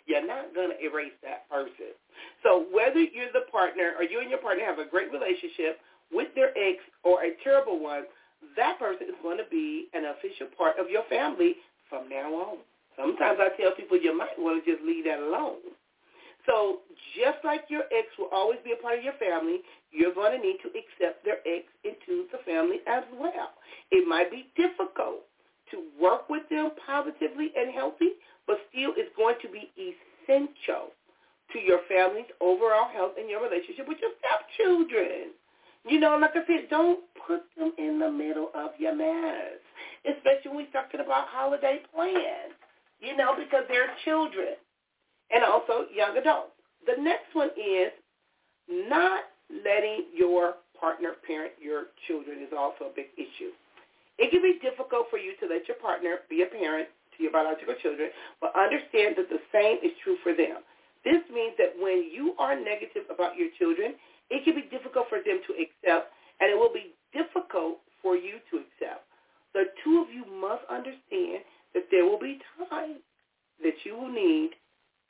[0.07, 1.97] You're not going to erase that person.
[2.43, 5.80] So whether you're the partner or you and your partner have a great relationship
[6.12, 8.05] with their ex or a terrible one,
[8.57, 11.57] that person is going to be an official part of your family
[11.88, 12.59] from now on.
[12.97, 15.62] Sometimes I tell people you might want to just leave that alone.
[16.47, 16.82] So
[17.16, 19.62] just like your ex will always be a part of your family,
[19.93, 23.55] you're going to need to accept their ex into the family as well.
[23.90, 25.24] It might be difficult
[25.70, 30.93] to work with them positively and healthy, but still it's going to be essential
[31.53, 35.36] to your family's overall health and your relationship with your stepchildren.
[35.86, 39.59] You know, like I said, don't put them in the middle of your mess,
[40.07, 42.55] especially when we're talking about holiday plans,
[43.01, 44.55] you know, because they're children
[45.30, 46.55] and also young adults.
[46.86, 47.90] The next one is
[48.68, 53.53] not letting your partner parent your children is also a big issue.
[54.18, 57.32] It can be difficult for you to let your partner be a parent to your
[57.32, 58.10] biological children,
[58.40, 60.64] but understand that the same is true for them.
[61.04, 63.94] This means that when you are negative about your children,
[64.30, 68.38] it can be difficult for them to accept, and it will be difficult for you
[68.50, 69.04] to accept.
[69.52, 71.44] The two of you must understand
[71.74, 72.40] that there will be
[72.70, 73.02] times
[73.62, 74.50] that you will need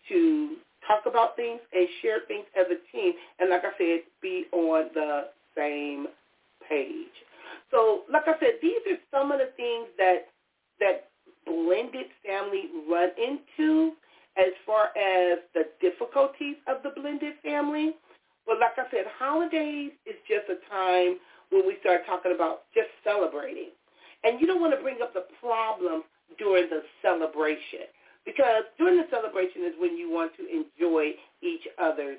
[0.09, 4.47] to talk about things and share things as a team, and like I said, be
[4.53, 6.07] on the same
[6.69, 7.15] page.
[7.71, 10.29] So, like I said, these are some of the things that
[10.81, 11.12] that
[11.47, 13.93] blended family run into
[14.37, 17.93] as far as the difficulties of the blended family.
[18.47, 21.19] But like I said, holidays is just a time
[21.51, 23.71] when we start talking about just celebrating.
[24.25, 26.03] And you don't want to bring up the problem
[26.39, 27.91] during the celebration
[28.25, 31.13] because during the celebration is when you want to enjoy
[31.43, 32.19] each other's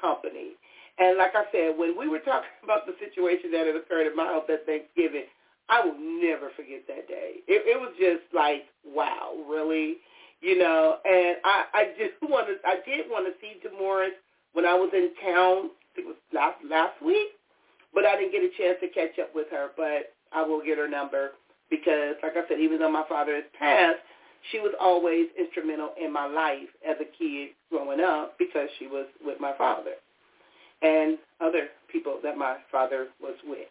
[0.00, 0.54] company.
[0.98, 4.16] And like I said, when we were talking about the situation that had occurred at
[4.16, 5.28] my house at Thanksgiving,
[5.72, 7.40] I will never forget that day.
[7.48, 9.96] It, it was just like, wow, really?
[10.42, 10.96] you know.
[11.04, 14.18] And I, I just wanted, I did want to see Demoris
[14.52, 15.70] when I was in town.
[15.96, 17.28] It was last last week,
[17.94, 19.68] but I didn't get a chance to catch up with her.
[19.76, 21.32] But I will get her number
[21.70, 24.00] because, like I said, even though my father has passed,
[24.50, 29.06] she was always instrumental in my life as a kid growing up because she was
[29.24, 29.94] with my father
[30.82, 33.68] and other people that my father was with.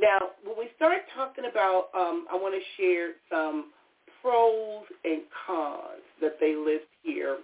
[0.00, 3.70] Now, when we start talking about, um, I want to share some
[4.20, 7.38] pros and cons that they list here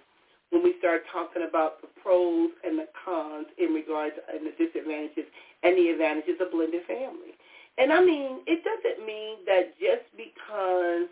[0.49, 4.51] when we start talking about the pros and the cons in regards to and the
[4.57, 5.25] disadvantages
[5.63, 7.37] and the advantages of blended family.
[7.77, 11.07] And I mean, it doesn't mean that just because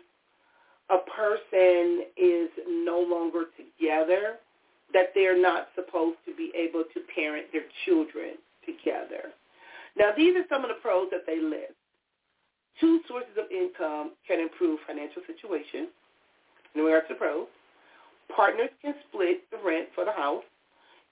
[0.90, 4.36] a person is no longer together
[4.92, 8.34] that they're not supposed to be able to parent their children
[8.66, 9.32] together.
[9.96, 11.74] Now, these are some of the pros that they list.
[12.78, 15.88] Two sources of income can improve financial situation.
[16.74, 17.48] In regards to pros,
[18.34, 20.44] partners can split the rent for the house,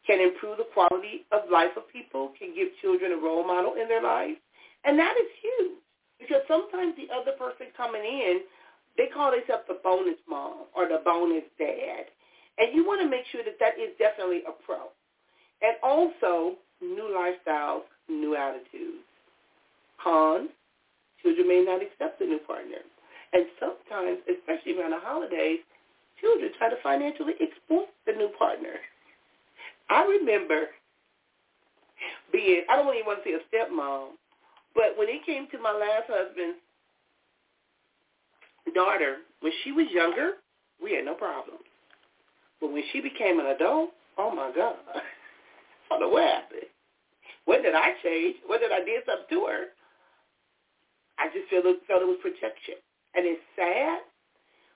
[0.07, 3.89] can improve the quality of life of people, can give children a role model in
[3.89, 4.39] their lives,
[4.85, 5.83] and that is huge
[6.19, 8.41] because sometimes the other person coming in,
[8.97, 12.07] they call themselves the bonus mom or the bonus dad,
[12.59, 14.91] and you want to make sure that that is definitely a pro.
[15.63, 19.05] And also, new lifestyles, new attitudes.
[20.03, 20.51] Cons,
[21.23, 22.79] Children may not accept the new partner.
[23.33, 25.59] And sometimes, especially around the holidays,
[26.21, 28.81] children try to financially exploit the new partner.
[29.91, 30.69] I remember
[32.33, 34.17] being, I don't even want to say a stepmom,
[34.75, 36.59] but when it came to my last husband's
[38.75, 40.33] daughter, when she was younger,
[40.83, 41.65] we had no problems.
[42.61, 45.01] But when she became an adult, oh my God, I
[45.91, 46.63] don't know what happened.
[47.49, 48.37] What did I change?
[48.45, 49.73] What did I did something to her?
[51.17, 52.77] I just feel felt it was protection.
[53.17, 54.05] And it's sad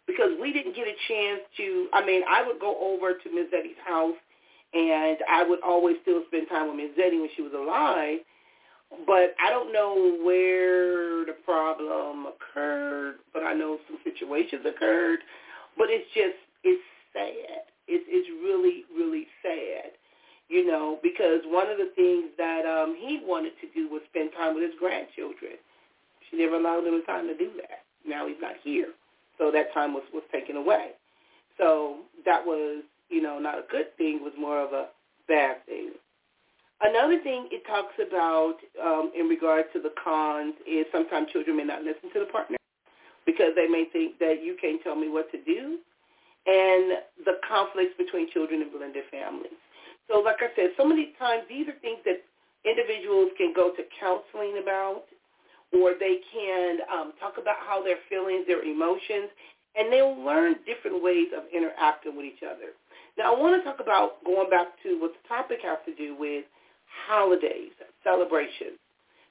[0.09, 3.53] because we didn't get a chance to, I mean, I would go over to Ms.
[3.53, 4.17] Eddie's house
[4.73, 6.97] and I would always still spend time with Ms.
[6.97, 8.25] Eddie when she was alive.
[9.05, 15.21] But I don't know where the problem occurred, but I know some situations occurred.
[15.77, 16.81] But it's just, it's
[17.13, 17.69] sad.
[17.85, 19.93] It's, it's really, really sad
[20.53, 24.31] you know, because one of the things that um, he wanted to do was spend
[24.37, 25.57] time with his grandchildren.
[26.29, 27.89] She never allowed him time to do that.
[28.07, 28.89] Now he's not here,
[29.39, 30.91] so that time was was taken away.
[31.57, 34.21] So that was, you know, not a good thing.
[34.21, 34.89] It was more of a
[35.27, 35.93] bad thing.
[36.83, 41.65] Another thing it talks about um, in regard to the cons is sometimes children may
[41.65, 42.59] not listen to the partner
[43.25, 45.79] because they may think that you can't tell me what to do,
[46.45, 49.62] and the conflicts between children and blended families.
[50.09, 52.23] So like I said, so many times these are things that
[52.65, 55.05] individuals can go to counseling about,
[55.73, 59.31] or they can um, talk about how they're feeling, their emotions,
[59.75, 62.77] and they'll learn different ways of interacting with each other.
[63.17, 66.17] Now I want to talk about going back to what the topic has to do
[66.19, 66.45] with
[67.09, 67.73] holidays,
[68.05, 68.79] celebrations.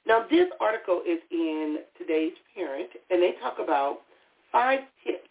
[0.08, 4.00] Now, this article is in today's Parent, and they talk about
[4.52, 5.30] five tips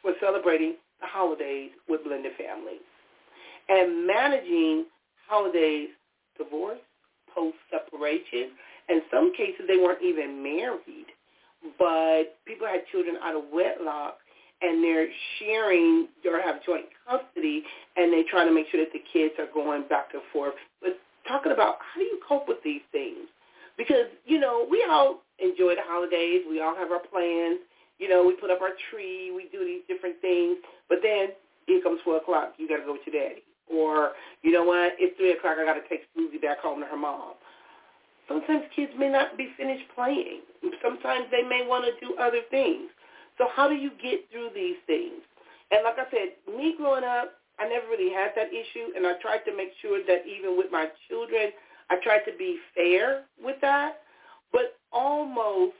[0.00, 2.86] for celebrating the holidays with blended families
[3.68, 4.86] and managing
[5.28, 5.88] holidays,
[6.38, 6.78] divorce,
[7.34, 8.50] post-separation.
[8.88, 11.06] In some cases, they weren't even married,
[11.78, 14.18] but people had children out of wedlock,
[14.62, 15.08] and they're
[15.38, 17.62] sharing or have joint custody,
[17.96, 20.54] and they try to make sure that the kids are going back and forth.
[20.80, 23.28] But talking about how do you cope with these things?
[23.76, 26.42] Because, you know, we all enjoy the holidays.
[26.48, 27.58] We all have our plans.
[27.98, 29.32] You know, we put up our tree.
[29.34, 30.58] We do these different things.
[30.88, 31.28] But then
[31.66, 32.54] here comes 12 o'clock.
[32.56, 33.42] You got to go with your daddy.
[33.72, 34.12] Or,
[34.42, 35.56] you know what, it's 3 o'clock.
[35.58, 37.34] I got to take Susie back home to her mom.
[38.28, 40.40] Sometimes kids may not be finished playing.
[40.82, 42.88] Sometimes they may want to do other things.
[43.36, 45.20] So how do you get through these things?
[45.70, 49.14] And like I said, me growing up, I never really had that issue, and I
[49.20, 51.52] tried to make sure that even with my children,
[51.90, 54.02] I tried to be fair with that.
[54.52, 55.74] But almost,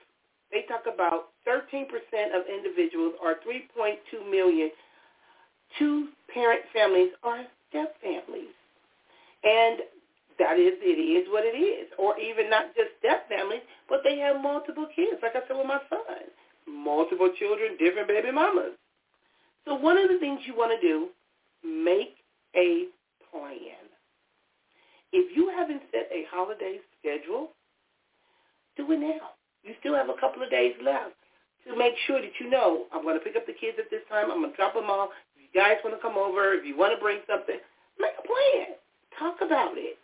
[0.53, 1.87] they talk about 13%
[2.35, 4.70] of individuals, or 3.2 million,
[5.78, 7.45] two-parent families are
[7.75, 8.55] step families.
[9.43, 9.83] And
[10.39, 11.91] that is, it is what it is.
[11.99, 15.66] Or even not just step families, but they have multiple kids, like I said with
[15.66, 16.31] my son.
[16.70, 18.79] Multiple children, different baby mamas.
[19.66, 21.11] So one of the things you want to do
[21.66, 22.16] make
[22.55, 22.87] a
[23.31, 23.83] plan.
[25.12, 27.51] If you haven't set a holiday schedule,
[28.77, 29.35] do it now.
[29.62, 31.14] You still have a couple of days left
[31.66, 34.03] to make sure that you know I'm going to pick up the kids at this
[34.11, 34.31] time.
[34.31, 35.11] I'm going to drop them off.
[35.55, 37.63] Guys want to come over, if you want to bring something,
[37.99, 38.75] make a plan.
[39.19, 39.97] Talk about it.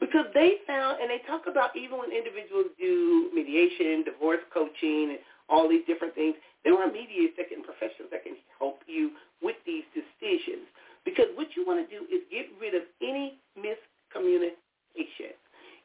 [0.00, 5.20] Because they found, and they talk about even when individuals do mediation, divorce coaching, and
[5.48, 9.56] all these different things, there are mediators that can, professionals that can help you with
[9.64, 10.68] these decisions.
[11.04, 15.36] Because what you want to do is get rid of any miscommunication.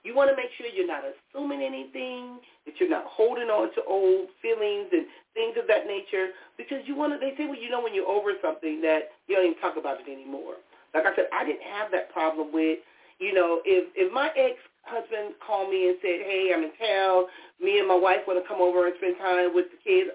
[0.03, 3.81] You want to make sure you're not assuming anything, that you're not holding on to
[3.85, 7.69] old feelings and things of that nature, because you want to, they say, well, you
[7.69, 10.57] know when you're over something that you don't even talk about it anymore.
[10.93, 12.79] Like I said, I didn't have that problem with,
[13.19, 17.29] you know, if, if my ex-husband called me and said, hey, I'm in town,
[17.61, 20.09] me and my wife want to come over and spend time with the kids,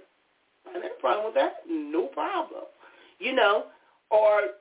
[0.69, 1.63] I have a problem with that.
[1.71, 2.67] No problem.
[3.19, 3.71] You know,
[4.11, 4.59] or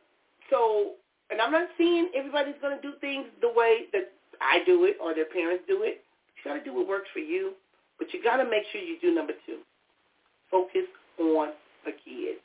[0.50, 0.94] so,
[1.32, 4.98] and I'm not saying everybody's going to do things the way that I do it
[5.02, 6.04] or their parents do it.
[6.44, 7.54] You got to do what works for you,
[7.98, 9.60] but you got to make sure you do number two.
[10.52, 10.88] Focus
[11.20, 11.50] on
[11.86, 12.40] the kids.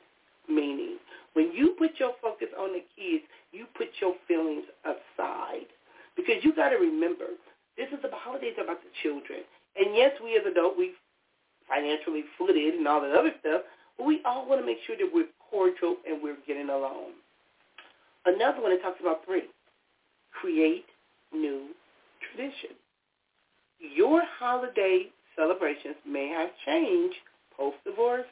[0.49, 0.97] Meaning,
[1.33, 5.69] when you put your focus on the kids, you put your feelings aside.
[6.15, 7.37] Because you got to remember,
[7.77, 9.41] this is the holidays about the children.
[9.77, 10.93] And yes, we as adults, we
[11.69, 13.61] financially footed and all that other stuff,
[13.97, 17.15] but we all want to make sure that we're cordial and we're getting along.
[18.25, 19.43] Another one, that talks about three.
[20.33, 20.85] Create
[21.33, 21.69] new
[22.31, 22.75] tradition.
[23.79, 27.17] Your holiday celebrations may have changed
[27.55, 28.27] post-divorce,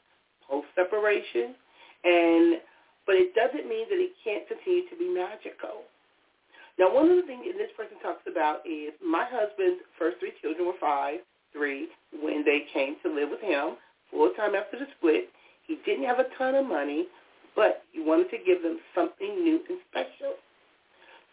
[0.47, 1.55] post-separation,
[2.03, 2.61] and
[3.05, 5.81] but it doesn't mean that it can't continue to be magical.
[6.77, 10.67] Now, one of the things this person talks about is my husband's first three children
[10.67, 11.19] were five,
[11.51, 13.75] three, when they came to live with him
[14.11, 15.29] full time after the split.
[15.65, 17.07] He didn't have a ton of money,
[17.55, 20.37] but he wanted to give them something new and special.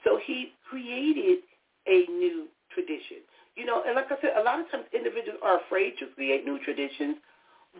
[0.04, 1.44] So he created
[1.86, 3.24] a new tradition.
[3.57, 6.45] You know, and like I said, a lot of times individuals are afraid to create
[6.45, 7.16] new traditions,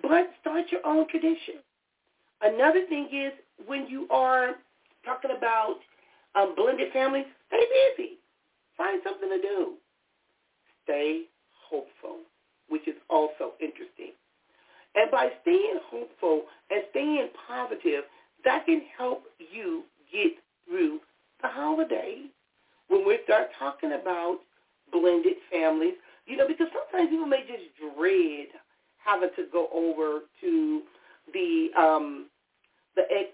[0.01, 1.61] but start your own tradition.
[2.41, 3.33] Another thing is
[3.69, 4.57] when you are
[5.05, 5.77] talking about
[6.35, 7.65] um, blended families, stay
[7.97, 8.19] busy.
[8.77, 9.75] Find something to do.
[10.85, 11.23] Stay
[11.69, 12.19] hopeful,
[12.69, 14.13] which is also interesting.
[14.95, 18.05] And by staying hopeful and staying positive,
[18.45, 20.33] that can help you get
[20.67, 21.01] through
[21.43, 22.25] the holiday.
[22.89, 24.39] When we start talking about
[24.93, 25.95] blended families,
[26.27, 28.49] you know, because sometimes people may just dread
[28.97, 30.83] having to go over to
[31.33, 32.27] the um
[32.97, 33.31] the ex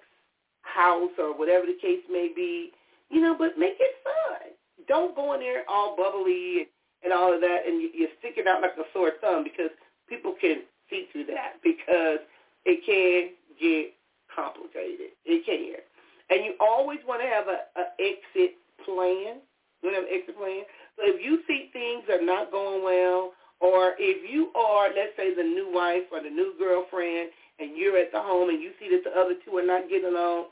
[0.62, 2.70] house or whatever the case may be,
[3.10, 4.50] you know, but make it fun.
[4.88, 6.68] don't go in there all bubbly
[7.02, 9.70] and all of that, and you're sticking out like a sore thumb because
[10.08, 12.18] people can see through that because
[12.64, 13.30] it can
[13.60, 13.92] get
[14.34, 15.12] complicated.
[15.24, 15.82] It can.
[16.30, 19.42] And you always want to have a, a exit plan.
[19.82, 20.62] You an exit plan.
[20.96, 25.34] So if you see things are not going well, or if you are, let's say,
[25.34, 28.88] the new wife or the new girlfriend, and you're at the home and you see
[28.90, 30.46] that the other two are not getting along,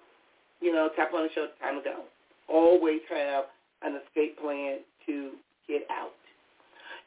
[0.61, 2.05] you know, tap on the shoulder, time to go.
[2.49, 3.45] Always have
[3.83, 5.33] an escape plan to
[5.67, 6.15] get out.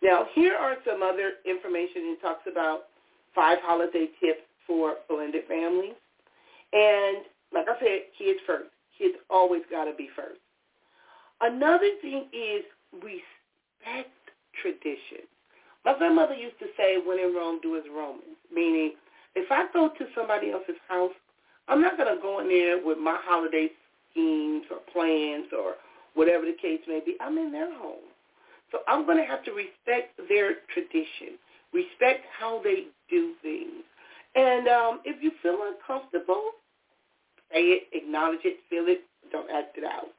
[0.02, 2.12] Now, here are some other information.
[2.12, 2.92] It talks about
[3.34, 5.96] five holiday tips for blended families.
[6.74, 7.24] And
[7.54, 8.70] like I said, kids first.
[8.98, 10.42] Kids always got to be first.
[11.42, 12.64] Another thing is
[13.02, 14.14] respect
[14.62, 15.26] tradition.
[15.86, 18.94] My grandmother used to say, when in Rome, do as Romans, meaning
[19.36, 21.12] if I go to somebody else's house,
[21.68, 23.70] I'm not going to go in there with my holiday
[24.12, 25.76] schemes or plans or
[26.14, 27.16] whatever the case may be.
[27.20, 28.08] I'm in their home.
[28.72, 31.38] So I'm going to have to respect their tradition,
[31.74, 33.84] respect how they do things.
[34.36, 36.52] And um, if you feel uncomfortable,
[37.52, 40.10] say it, acknowledge it, feel it, don't act it out.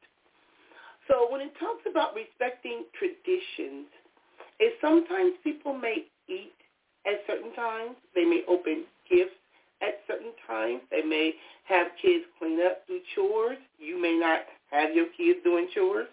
[1.07, 3.87] So when it talks about respecting traditions,
[4.59, 6.53] is sometimes people may eat
[7.05, 7.95] at certain times.
[8.13, 9.35] They may open gifts
[9.81, 10.81] at certain times.
[10.89, 11.33] They may
[11.65, 13.57] have kids clean up, do chores.
[13.79, 14.41] You may not
[14.71, 16.07] have your kids doing chores.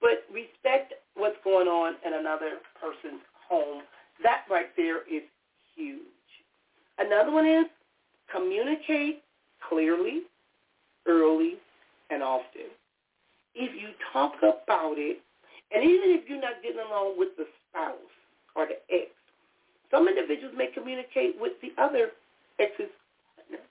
[0.00, 3.82] But respect what's going on in another person's home.
[4.22, 5.22] That right there is
[5.74, 6.00] huge.
[6.98, 7.66] Another one is
[8.32, 9.22] communicate
[9.68, 10.22] clearly,
[11.06, 11.54] early,
[12.10, 12.70] and often.
[13.54, 15.20] If you talk about it,
[15.72, 18.14] and even if you're not getting along with the spouse
[18.54, 19.10] or the ex,
[19.90, 22.14] some individuals may communicate with the other
[22.58, 22.90] ex's
[23.34, 23.62] partner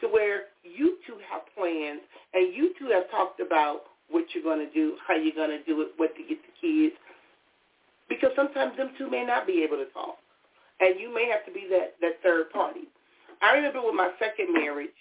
[0.00, 2.00] to where you two have plans
[2.34, 5.62] and you two have talked about what you're going to do, how you're going to
[5.64, 6.94] do it, what to get the kids.
[8.08, 10.18] Because sometimes them two may not be able to talk.
[10.78, 12.86] And you may have to be that, that third party.
[13.42, 14.94] I remember with my second marriage,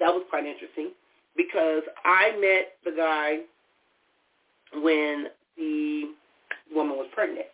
[0.00, 0.92] that was quite interesting
[1.38, 3.38] because I met the guy
[4.82, 6.12] when the
[6.74, 7.46] woman was pregnant.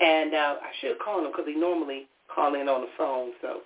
[0.00, 3.32] And uh, I should call him because he normally call in on the phone.
[3.42, 3.60] So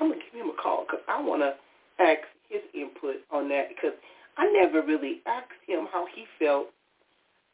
[0.00, 1.54] I'm going to give him a call because I want to
[2.02, 3.96] ask his input on that because
[4.36, 6.66] I never really asked him how he felt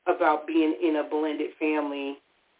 [0.07, 2.18] about being in a blended family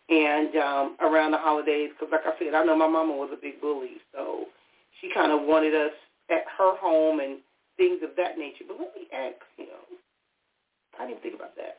[0.08, 1.90] and um, around the holidays.
[1.94, 4.44] Because like I said, I know my mama was a big bully, so
[5.00, 5.92] she kind of wanted us
[6.30, 7.38] at her home and
[7.76, 8.64] things of that nature.
[8.66, 9.80] But let me ask him.
[10.98, 11.78] I didn't think about that.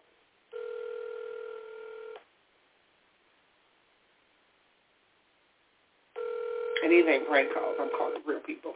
[6.83, 7.75] And these ain't prank calls.
[7.81, 8.73] I'm calling real people.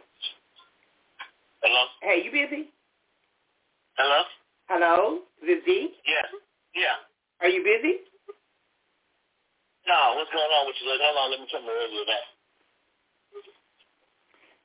[1.61, 1.84] Hello?
[2.01, 2.69] Hey, you busy?
[3.97, 4.22] Hello?
[4.67, 5.19] Hello?
[5.45, 5.91] Is it?
[6.07, 6.26] Yeah.
[6.74, 6.97] Yeah.
[7.41, 8.01] Are you busy?
[9.88, 10.89] No, what's going on with you?
[10.89, 12.26] Like, hold on, let me turn my radio down.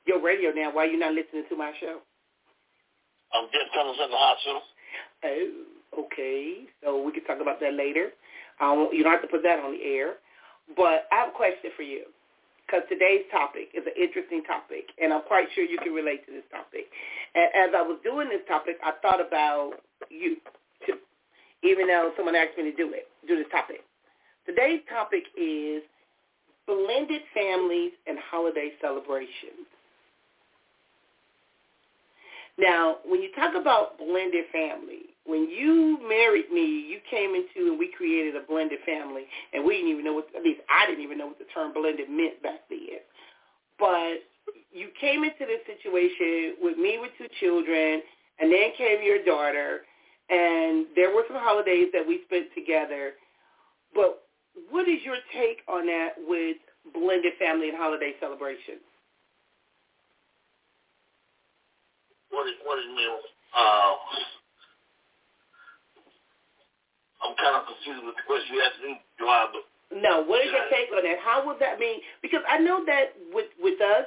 [0.05, 0.73] Your radio now.
[0.73, 1.99] Why are you not listening to my show?
[3.33, 4.61] I'm getting someone's in the hospital.
[5.23, 6.67] Oh, okay.
[6.83, 8.11] So we can talk about that later.
[8.61, 10.15] Um, you don't have to put that on the air.
[10.75, 12.11] But I have a question for you
[12.65, 16.33] because today's topic is an interesting topic, and I'm quite sure you can relate to
[16.33, 16.91] this topic.
[17.35, 19.79] And as I was doing this topic, I thought about
[20.11, 20.35] you,
[20.85, 20.99] too,
[21.63, 23.87] even though someone asked me to do it, do this topic.
[24.45, 25.83] Today's topic is
[26.67, 29.71] blended families and holiday celebrations.
[32.57, 37.77] Now, when you talk about blended family, when you married me, you came into and
[37.77, 41.03] we created a blended family, and we didn't even know what, at least I didn't
[41.03, 43.03] even know what the term blended meant back then.
[43.77, 44.25] But
[44.71, 48.01] you came into this situation with me with two children,
[48.39, 49.81] and then came your daughter,
[50.29, 53.13] and there were some holidays that we spent together.
[53.93, 54.23] But
[54.71, 56.57] what is your take on that with
[56.93, 58.86] blended family and holiday celebrations?
[62.37, 63.17] What is, what is mean?
[63.49, 63.93] Uh,
[67.25, 69.57] I'm kind of confused with the question you asked me, Joab.
[69.89, 71.17] No, what is your take on that?
[71.17, 71.97] How would that mean?
[72.21, 74.05] Because I know that with with us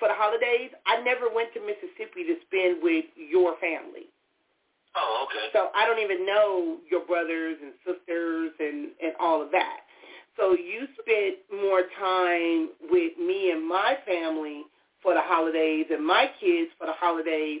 [0.00, 4.08] for the holidays, I never went to Mississippi to spend with your family.
[4.96, 5.52] Oh, okay.
[5.52, 9.84] So I don't even know your brothers and sisters and and all of that.
[10.40, 14.64] So you spent more time with me and my family
[15.04, 17.60] for the holidays and my kids for the holidays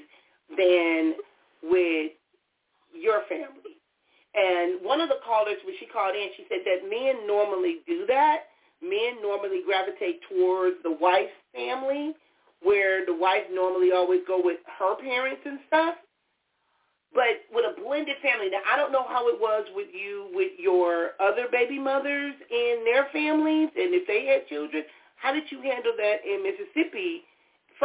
[0.56, 1.14] than
[1.62, 2.10] with
[2.90, 3.78] your family.
[4.34, 8.04] And one of the callers, when she called in, she said that men normally do
[8.08, 8.50] that.
[8.82, 12.12] Men normally gravitate towards the wife's family,
[12.60, 15.94] where the wife normally always go with her parents and stuff.
[17.14, 20.50] But with a blended family, now I don't know how it was with you with
[20.58, 24.82] your other baby mothers and their families, and if they had children.
[25.14, 27.22] How did you handle that in Mississippi?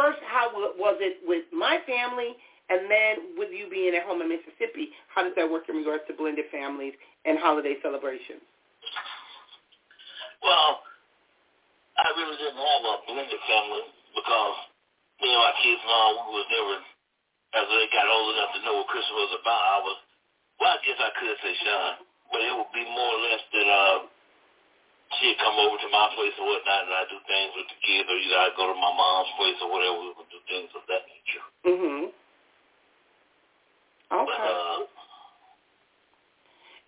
[0.00, 2.32] First, how was it with my family,
[2.72, 6.08] and then with you being at home in Mississippi, how does that work in regards
[6.08, 6.96] to blended families
[7.28, 8.40] and holiday celebrations?
[10.40, 10.80] Well,
[12.00, 13.84] I really didn't have a blended family
[14.16, 14.56] because
[15.20, 16.76] me and my kids all, we was never,
[17.60, 19.98] as they got old enough to know what Christmas was about, I was,
[20.64, 21.92] well, I guess I could say Sean,
[22.32, 23.96] but it would be more or less that uh,
[25.18, 28.06] she'd come over to my place or whatnot, and I'd do things with the kids,
[28.06, 30.86] or either I'd go to my mom's place or whatever, we would do things of
[30.86, 31.44] that nature.
[31.66, 32.04] Mm-hmm.
[34.10, 34.26] Okay.
[34.26, 34.78] But, uh,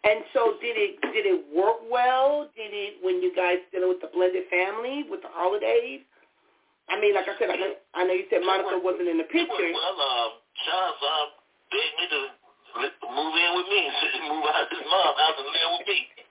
[0.03, 2.51] and so did it did it work well?
[2.59, 6.03] Did it when you guys dealing with the blended family with the holidays?
[6.91, 9.31] I mean, like I said, I know, I know you said Monica wasn't in the
[9.31, 9.71] picture.
[9.71, 10.29] Well, uh,
[10.67, 11.27] Sean's uh,
[11.71, 12.21] begged me to
[13.15, 13.83] move in with me,
[14.35, 16.22] move out of his mom's house and live with me.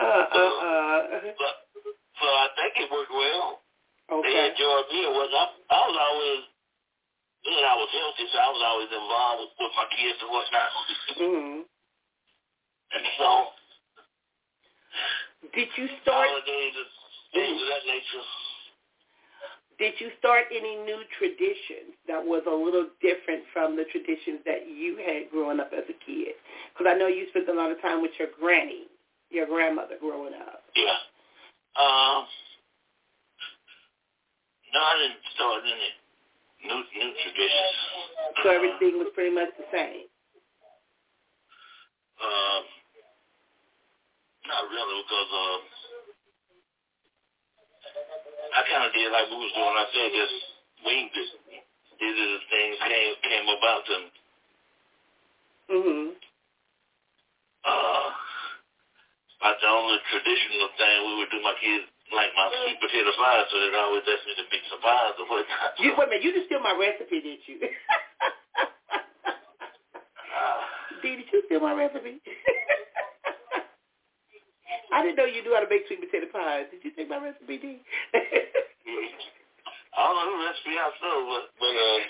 [0.00, 0.98] Uh, uh, uh.
[1.38, 1.46] So,
[2.20, 3.62] so I think it worked well.
[4.10, 5.00] They enjoyed me.
[5.06, 6.42] It was I, I was always,
[7.46, 10.30] you know, I was healthy, so I was always involved with, with my kids and
[10.30, 10.70] whatnot.
[11.16, 11.60] hmm
[12.92, 13.28] And so,
[15.54, 16.28] Did you start?
[16.28, 16.90] holidays and
[17.32, 18.26] things of that nature.
[19.78, 24.70] Did you start any new traditions that was a little different from the traditions that
[24.70, 26.38] you had growing up as a kid?
[26.70, 28.86] Because I know you spent a lot of time with your granny,
[29.34, 30.62] your grandmother growing up.
[30.76, 30.98] Yeah.
[31.76, 32.24] Um.
[34.72, 35.90] No, I didn't start any
[36.66, 37.76] new new traditions.
[38.42, 40.06] So everything was pretty much the same.
[42.22, 42.62] Um.
[44.46, 45.60] Not really, because um.
[48.54, 49.74] I kind of did like we was doing.
[49.74, 50.36] I said just
[50.86, 51.30] winged it.
[51.98, 54.04] These are the things came came about them.
[55.70, 56.12] Mhm.
[57.64, 58.10] Uh,
[59.44, 61.84] about the only traditional thing we would do my kids
[62.16, 65.28] like my sweet potato pies, so they'd always ask me to make some pies or
[65.28, 65.76] whatnot.
[65.76, 67.60] You, wait a minute, you just steal my recipe, did you?
[67.60, 67.68] Uh,
[71.04, 72.24] Dee, did you steal my recipe?
[74.88, 76.72] I didn't know you knew how to make sweet potato pies.
[76.72, 77.84] Did you take my recipe, Dee?
[78.16, 82.00] I don't know who recipe I stole, but, but uh,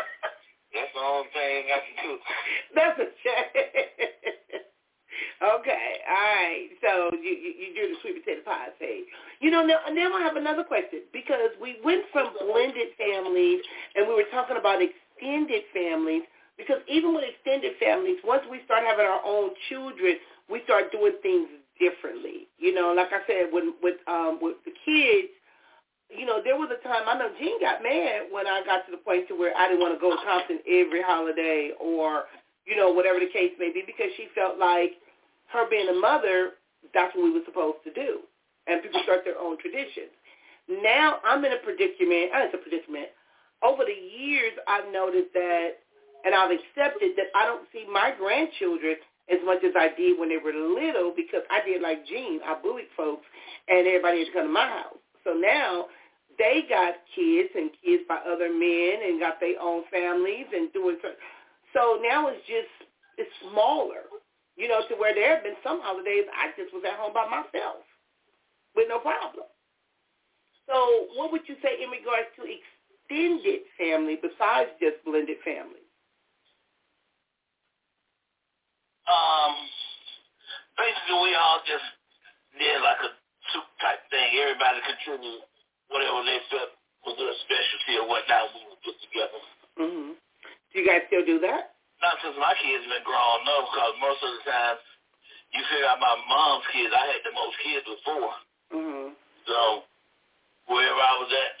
[0.72, 2.24] that's the only thing I can cook.
[2.72, 4.19] That's a shame.
[5.42, 6.68] Okay, all right.
[6.82, 9.02] So you, you you do the sweet potato pie, say.
[9.40, 13.60] You know, now, now I have another question because we went from blended families
[13.96, 16.22] and we were talking about extended families
[16.56, 20.16] because even with extended families, once we start having our own children,
[20.50, 21.48] we start doing things
[21.80, 22.46] differently.
[22.58, 25.32] You know, like I said, when with um with the kids,
[26.10, 28.90] you know, there was a time I know Jean got mad when I got to
[28.92, 32.24] the point to where I didn't want to go to Compton every holiday or,
[32.66, 35.00] you know, whatever the case may be because she felt like
[35.52, 36.60] her being a mother,
[36.94, 38.20] that's what we were supposed to do.
[38.66, 40.14] And people start their own traditions.
[40.68, 43.10] Now I'm in a predicament, uh, it's a predicament.
[43.62, 45.82] Over the years I've noticed that
[46.24, 48.96] and I've accepted that I don't see my grandchildren
[49.32, 52.40] as much as I did when they were little because I did like Jean.
[52.44, 53.24] I bullied folks
[53.68, 55.00] and everybody had to come to my house.
[55.24, 55.86] So now
[56.38, 60.98] they got kids and kids by other men and got their own families and doing
[61.02, 61.10] so.
[61.72, 62.72] So now it's just
[63.18, 64.08] it's smaller,
[64.60, 67.24] you know, to where there have been some holidays I just was at home by
[67.24, 67.80] myself
[68.76, 69.48] with no problem.
[70.68, 70.76] So
[71.16, 75.80] what would you say in regards to extended family besides just blended family?
[79.08, 79.56] Um,
[80.76, 81.88] basically, we all just
[82.60, 83.10] did like a
[83.50, 84.28] soup type thing.
[84.38, 85.42] Everybody contributed
[85.88, 88.54] whatever they felt was their specialty or whatnot.
[88.54, 89.40] We would put together.
[89.80, 90.10] Mm-hmm.
[90.14, 91.74] Do you guys still do that?
[91.98, 94.42] Not since my kids been grown up, because most of the
[95.70, 96.90] time, you figure out my mom's kids.
[96.90, 98.34] I had the most kids before,
[98.70, 99.08] Mm-hmm.
[99.46, 99.58] so
[100.66, 101.58] wherever I was at,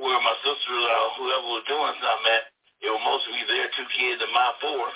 [0.00, 2.44] where my sister or whoever was doing something at,
[2.84, 4.86] it was mostly their two kids and my four.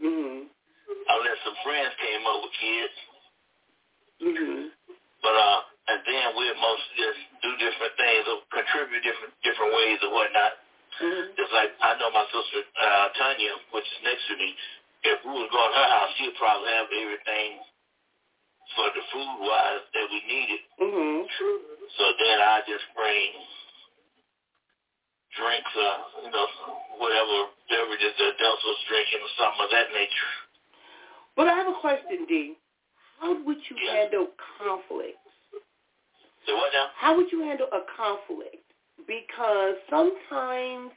[0.00, 0.40] Mm-hmm.
[0.48, 2.96] Unless some friends came up with kids.
[4.24, 4.60] Mm-hmm.
[5.20, 5.60] But uh,
[5.92, 10.52] and then we'd mostly just do different things or contribute different different ways or whatnot.
[11.00, 11.36] Mm-hmm.
[11.36, 14.56] Just like I know my sister uh, Tanya, which is next to me.
[15.02, 17.50] If we was going to her house, she'd probably have everything
[18.76, 20.60] for the food wise that we needed.
[20.76, 21.18] Mm-hmm.
[21.96, 23.30] So then I just bring
[25.34, 26.46] drinks, uh, you know,
[27.00, 30.32] whatever beverages the adults was drinking or something of that nature.
[31.34, 32.58] But I have a question, Dee.
[33.20, 34.04] How would you Yeah.
[34.04, 34.28] handle
[34.58, 35.18] conflict?
[36.46, 36.90] So what now?
[36.96, 38.64] How would you handle a conflict?
[39.06, 40.92] Because sometimes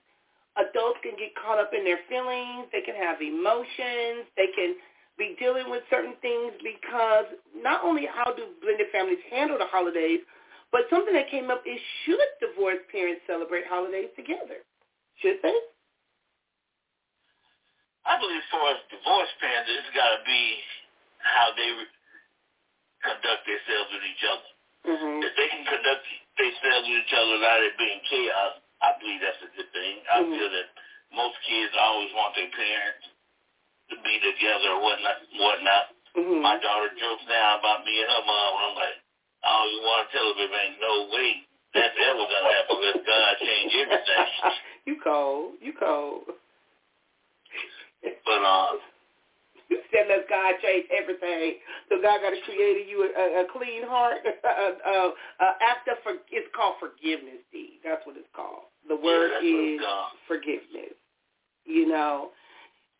[0.57, 2.69] adults can get caught up in their feelings.
[2.71, 4.29] They can have emotions.
[4.37, 4.77] They can
[5.17, 10.21] be dealing with certain things because not only how do blended families handle the holidays,
[10.73, 14.65] but something that came up is should divorced parents celebrate holidays together?
[15.21, 15.53] Should they?
[18.09, 20.43] I believe for divorced parents, it's got to be
[21.21, 21.69] how they
[23.05, 24.49] conduct themselves with each other.
[24.83, 25.17] Mm-hmm.
[25.23, 26.03] If they can conduct
[26.35, 30.03] themselves with each other without it being chaos, I believe that's a good thing.
[30.11, 30.35] I mm-hmm.
[30.35, 30.67] feel that
[31.15, 33.05] most kids always want their parents
[33.89, 35.17] to be together or whatnot.
[35.39, 35.85] whatnot.
[36.19, 36.39] Mm-hmm.
[36.43, 38.97] My daughter jokes now about me and her mom, and I'm like,
[39.43, 41.31] I don't want to tell her, baby, ain't no way
[41.73, 44.27] that's ever going to happen unless God change everything.
[44.87, 45.57] you cold.
[45.57, 46.27] You cold.
[48.03, 48.92] But, uh, you
[49.91, 51.59] said let God change everything.
[51.89, 54.21] So God got to create you a, a clean heart.
[54.25, 55.09] uh,
[55.39, 57.79] uh, after for it's called forgiveness, D.
[57.83, 58.69] That's what it's called.
[58.87, 59.81] The word yeah, is
[60.27, 60.97] forgiveness.
[61.65, 62.31] You know,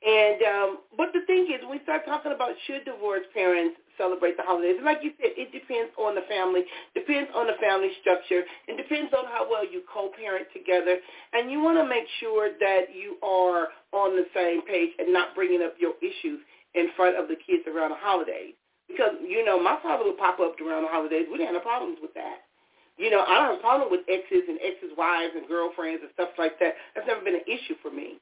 [0.03, 4.43] and um, but the thing is, we start talking about should divorced parents celebrate the
[4.43, 8.43] holidays, and like you said, it depends on the family, depends on the family structure,
[8.67, 10.99] and depends on how well you co-parent together.
[11.31, 15.35] And you want to make sure that you are on the same page and not
[15.35, 16.43] bringing up your issues
[16.75, 18.53] in front of the kids around the holidays.
[18.87, 21.25] Because you know, my father would pop up around the holidays.
[21.31, 22.45] We didn't have no problems with that.
[22.97, 26.11] You know, I don't have a problem with exes and exes' wives and girlfriends and
[26.13, 26.77] stuff like that.
[26.93, 28.21] That's never been an issue for me.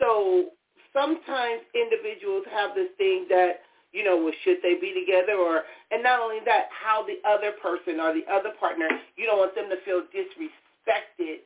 [0.00, 0.56] So
[0.96, 3.60] sometimes individuals have this thing that,
[3.92, 7.52] you know, well, should they be together or, and not only that, how the other
[7.60, 11.44] person or the other partner, you don't want them to feel disrespected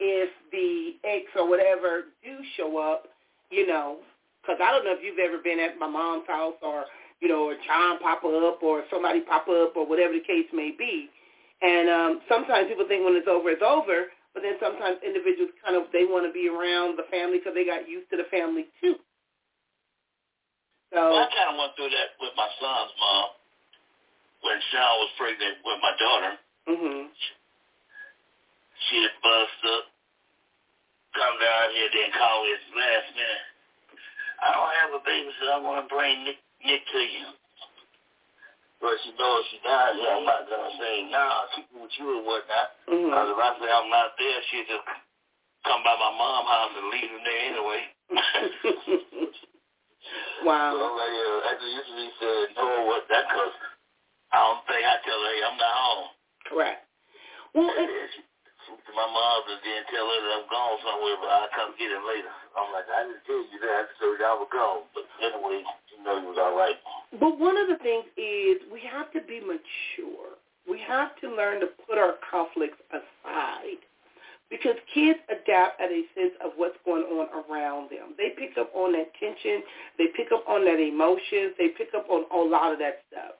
[0.00, 3.08] if the ex or whatever do show up,
[3.50, 3.98] you know,
[4.44, 6.84] because I don't know if you've ever been at my mom's house or,
[7.24, 10.76] you know, or John pop up or somebody pop up or whatever the case may
[10.76, 11.08] be.
[11.64, 14.12] And um, sometimes people think when it's over, it's over.
[14.36, 17.64] But then sometimes individuals kind of, they want to be around the family because they
[17.64, 18.98] got used to the family too.
[20.92, 23.28] So well, I kind of went through that with my son's mom
[24.42, 26.32] when Sean was pregnant with my daughter.
[26.66, 27.02] Mm-hmm.
[28.90, 29.84] She had buzzed up,
[31.14, 33.53] come down here, then call me at the last minute.
[34.44, 37.32] I don't have a baby, so I want to bring Nick, Nick to you.
[38.84, 40.12] But she knows she here.
[40.12, 42.76] I'm not gonna say nah, keep it with you or whatnot.
[42.84, 43.08] Mm-hmm.
[43.08, 44.84] Because if I say I'm not there, she'll just
[45.64, 47.80] come by my mom's house and leave him there anyway.
[50.44, 50.76] wow.
[50.76, 53.56] So like, uh, after usually said no, what that cause
[54.36, 56.12] I don't think I tell her, hey, I'm not home.
[56.44, 56.84] Correct.
[57.56, 57.88] Well, and
[58.68, 62.04] it, my mom didn't tell her that I'm gone somewhere, but I'll come get him
[62.04, 62.32] later.
[62.56, 63.90] I'm like, I didn't tell you that.
[64.00, 64.86] You I was gone.
[64.94, 66.78] But anyway, you know he was all right.
[67.18, 70.38] But one of the things is we have to be mature.
[70.64, 73.82] We have to learn to put our conflicts aside
[74.50, 78.14] because kids adapt at a sense of what's going on around them.
[78.16, 79.62] They pick up on that tension.
[79.98, 81.52] They pick up on that emotions.
[81.58, 83.36] They pick up on a lot of that stuff.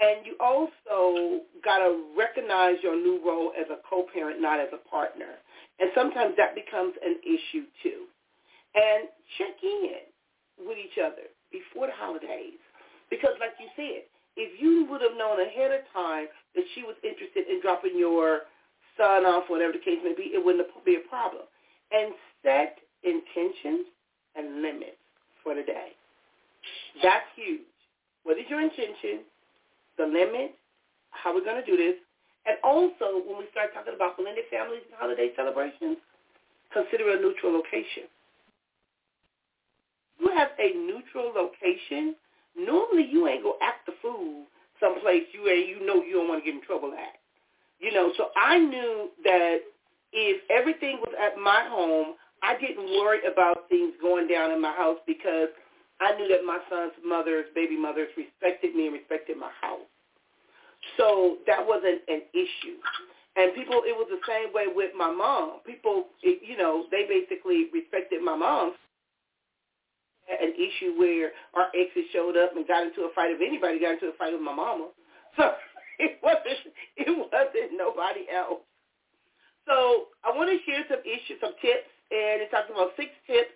[0.00, 4.88] And you also got to recognize your new role as a co-parent, not as a
[4.88, 5.38] partner.
[5.78, 8.10] And sometimes that becomes an issue too.
[8.74, 12.58] And check in with each other before the holidays.
[13.08, 14.02] Because like you said,
[14.36, 18.50] if you would have known ahead of time that she was interested in dropping your
[18.98, 21.46] son off, whatever the case may be, it wouldn't be a problem.
[21.92, 23.86] And set intentions
[24.34, 24.98] and limits
[25.42, 25.94] for the day.
[27.02, 27.62] That's huge.
[28.24, 29.22] What is your intention?
[29.98, 30.54] The limit?
[31.10, 31.96] How we're going to do this?
[32.46, 35.96] And also, when we start talking about blended families and holiday celebrations,
[36.72, 38.10] consider a neutral location.
[40.20, 42.16] You have a neutral location
[42.56, 44.44] normally you ain't gonna act the fool
[44.80, 47.18] someplace you ain't you know you don't want to get in trouble at.
[47.80, 49.58] You know, so I knew that
[50.12, 54.72] if everything was at my home, I didn't worry about things going down in my
[54.72, 55.48] house because
[56.00, 59.86] I knew that my son's mothers, baby mothers, respected me and respected my house.
[60.98, 62.76] So that wasn't an issue.
[63.36, 65.60] And people, it was the same way with my mom.
[65.66, 68.74] People, it, you know, they basically respected my mom
[70.28, 73.32] an issue where our exes showed up and got into a fight.
[73.32, 74.88] If anybody got into a fight with my mama,
[75.36, 75.52] so
[75.98, 78.64] it wasn't it wasn't nobody else.
[79.68, 83.52] So I want to share some issues, some tips, and it's talking about six tips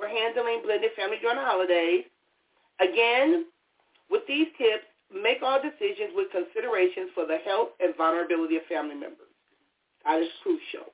[0.00, 2.08] for handling blended family during the holidays.
[2.80, 3.44] Again,
[4.08, 8.96] with these tips, make all decisions with considerations for the health and vulnerability of family
[8.96, 9.28] members.
[10.08, 10.88] That is crucial.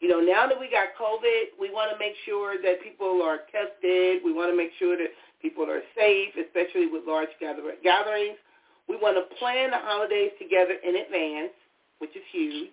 [0.00, 3.44] You know, now that we got COVID, we want to make sure that people are
[3.52, 4.22] tested.
[4.24, 8.38] We want to make sure that people are safe, especially with large gatherings.
[8.88, 11.52] We want to plan the holidays together in advance,
[11.98, 12.72] which is huge.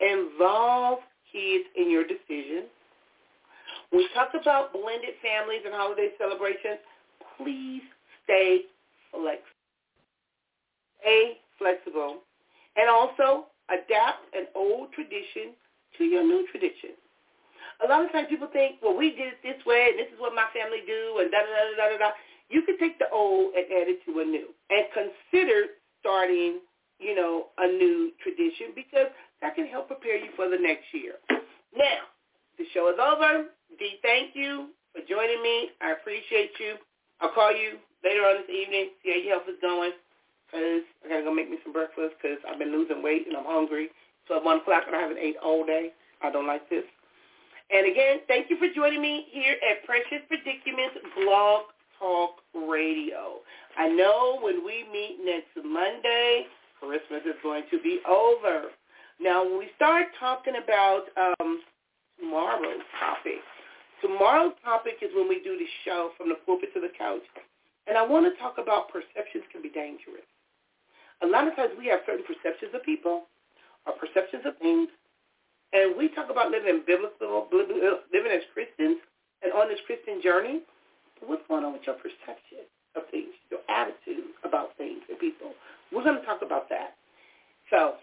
[0.00, 1.00] Involve
[1.30, 2.72] kids in your decisions.
[3.90, 6.78] When we talk about blended families and holiday celebrations,
[7.36, 7.82] please
[8.24, 8.70] stay
[9.10, 9.58] flexible.
[11.00, 12.22] Stay flexible.
[12.76, 15.54] And also adapt an old tradition
[15.98, 16.94] to your new tradition.
[17.84, 20.20] A lot of times people think, well, we did it this way, and this is
[20.20, 22.10] what my family do, and da da da da da da.
[22.50, 26.60] You can take the old and add it to a new, and consider starting,
[26.98, 29.08] you know, a new tradition because
[29.40, 31.14] that can help prepare you for the next year.
[31.74, 32.10] Now,
[32.58, 33.46] the show is over.
[33.78, 35.70] D, thank you for joining me.
[35.80, 36.74] I appreciate you.
[37.20, 39.92] I'll call you later on this evening, see how your health is going,
[40.46, 43.36] because I got to go make me some breakfast because I've been losing weight and
[43.36, 43.88] I'm hungry.
[44.26, 45.92] So at 1 o'clock and I haven't ate all day.
[46.22, 46.84] I don't like this.
[47.70, 53.46] And again, thank you for joining me here at Precious Predicaments Blog Talk Radio.
[53.78, 56.46] I know when we meet next Monday,
[56.80, 58.74] Christmas is going to be over.
[59.20, 61.60] Now, when we start talking about um,
[62.18, 63.38] tomorrow's topic,
[64.00, 67.24] tomorrow's topic is when we do the show from the pulpit to the couch.
[67.86, 70.26] And I want to talk about perceptions can be dangerous.
[71.22, 73.28] A lot of times we have certain perceptions of people
[73.86, 74.88] or perceptions of things
[75.72, 78.98] and we talk about living biblical, living as Christians
[79.42, 80.62] and on this Christian journey.
[81.18, 85.54] But what's going on with your perception of things, your attitude about things and people?
[85.92, 86.98] We're going to talk about that.
[87.70, 87.94] So,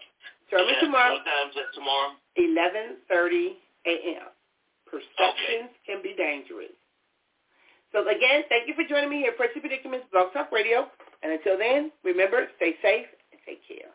[0.48, 1.12] sermon yeah, tomorrow.
[1.20, 2.16] What time is that tomorrow?
[2.40, 4.28] 11.30 a.m.
[4.90, 6.74] Perceptions can be dangerous.
[7.92, 10.88] So again, thank you for joining me here at Precious Predicaments Blog Talk Radio.
[11.22, 13.92] And until then, remember, stay safe and take care.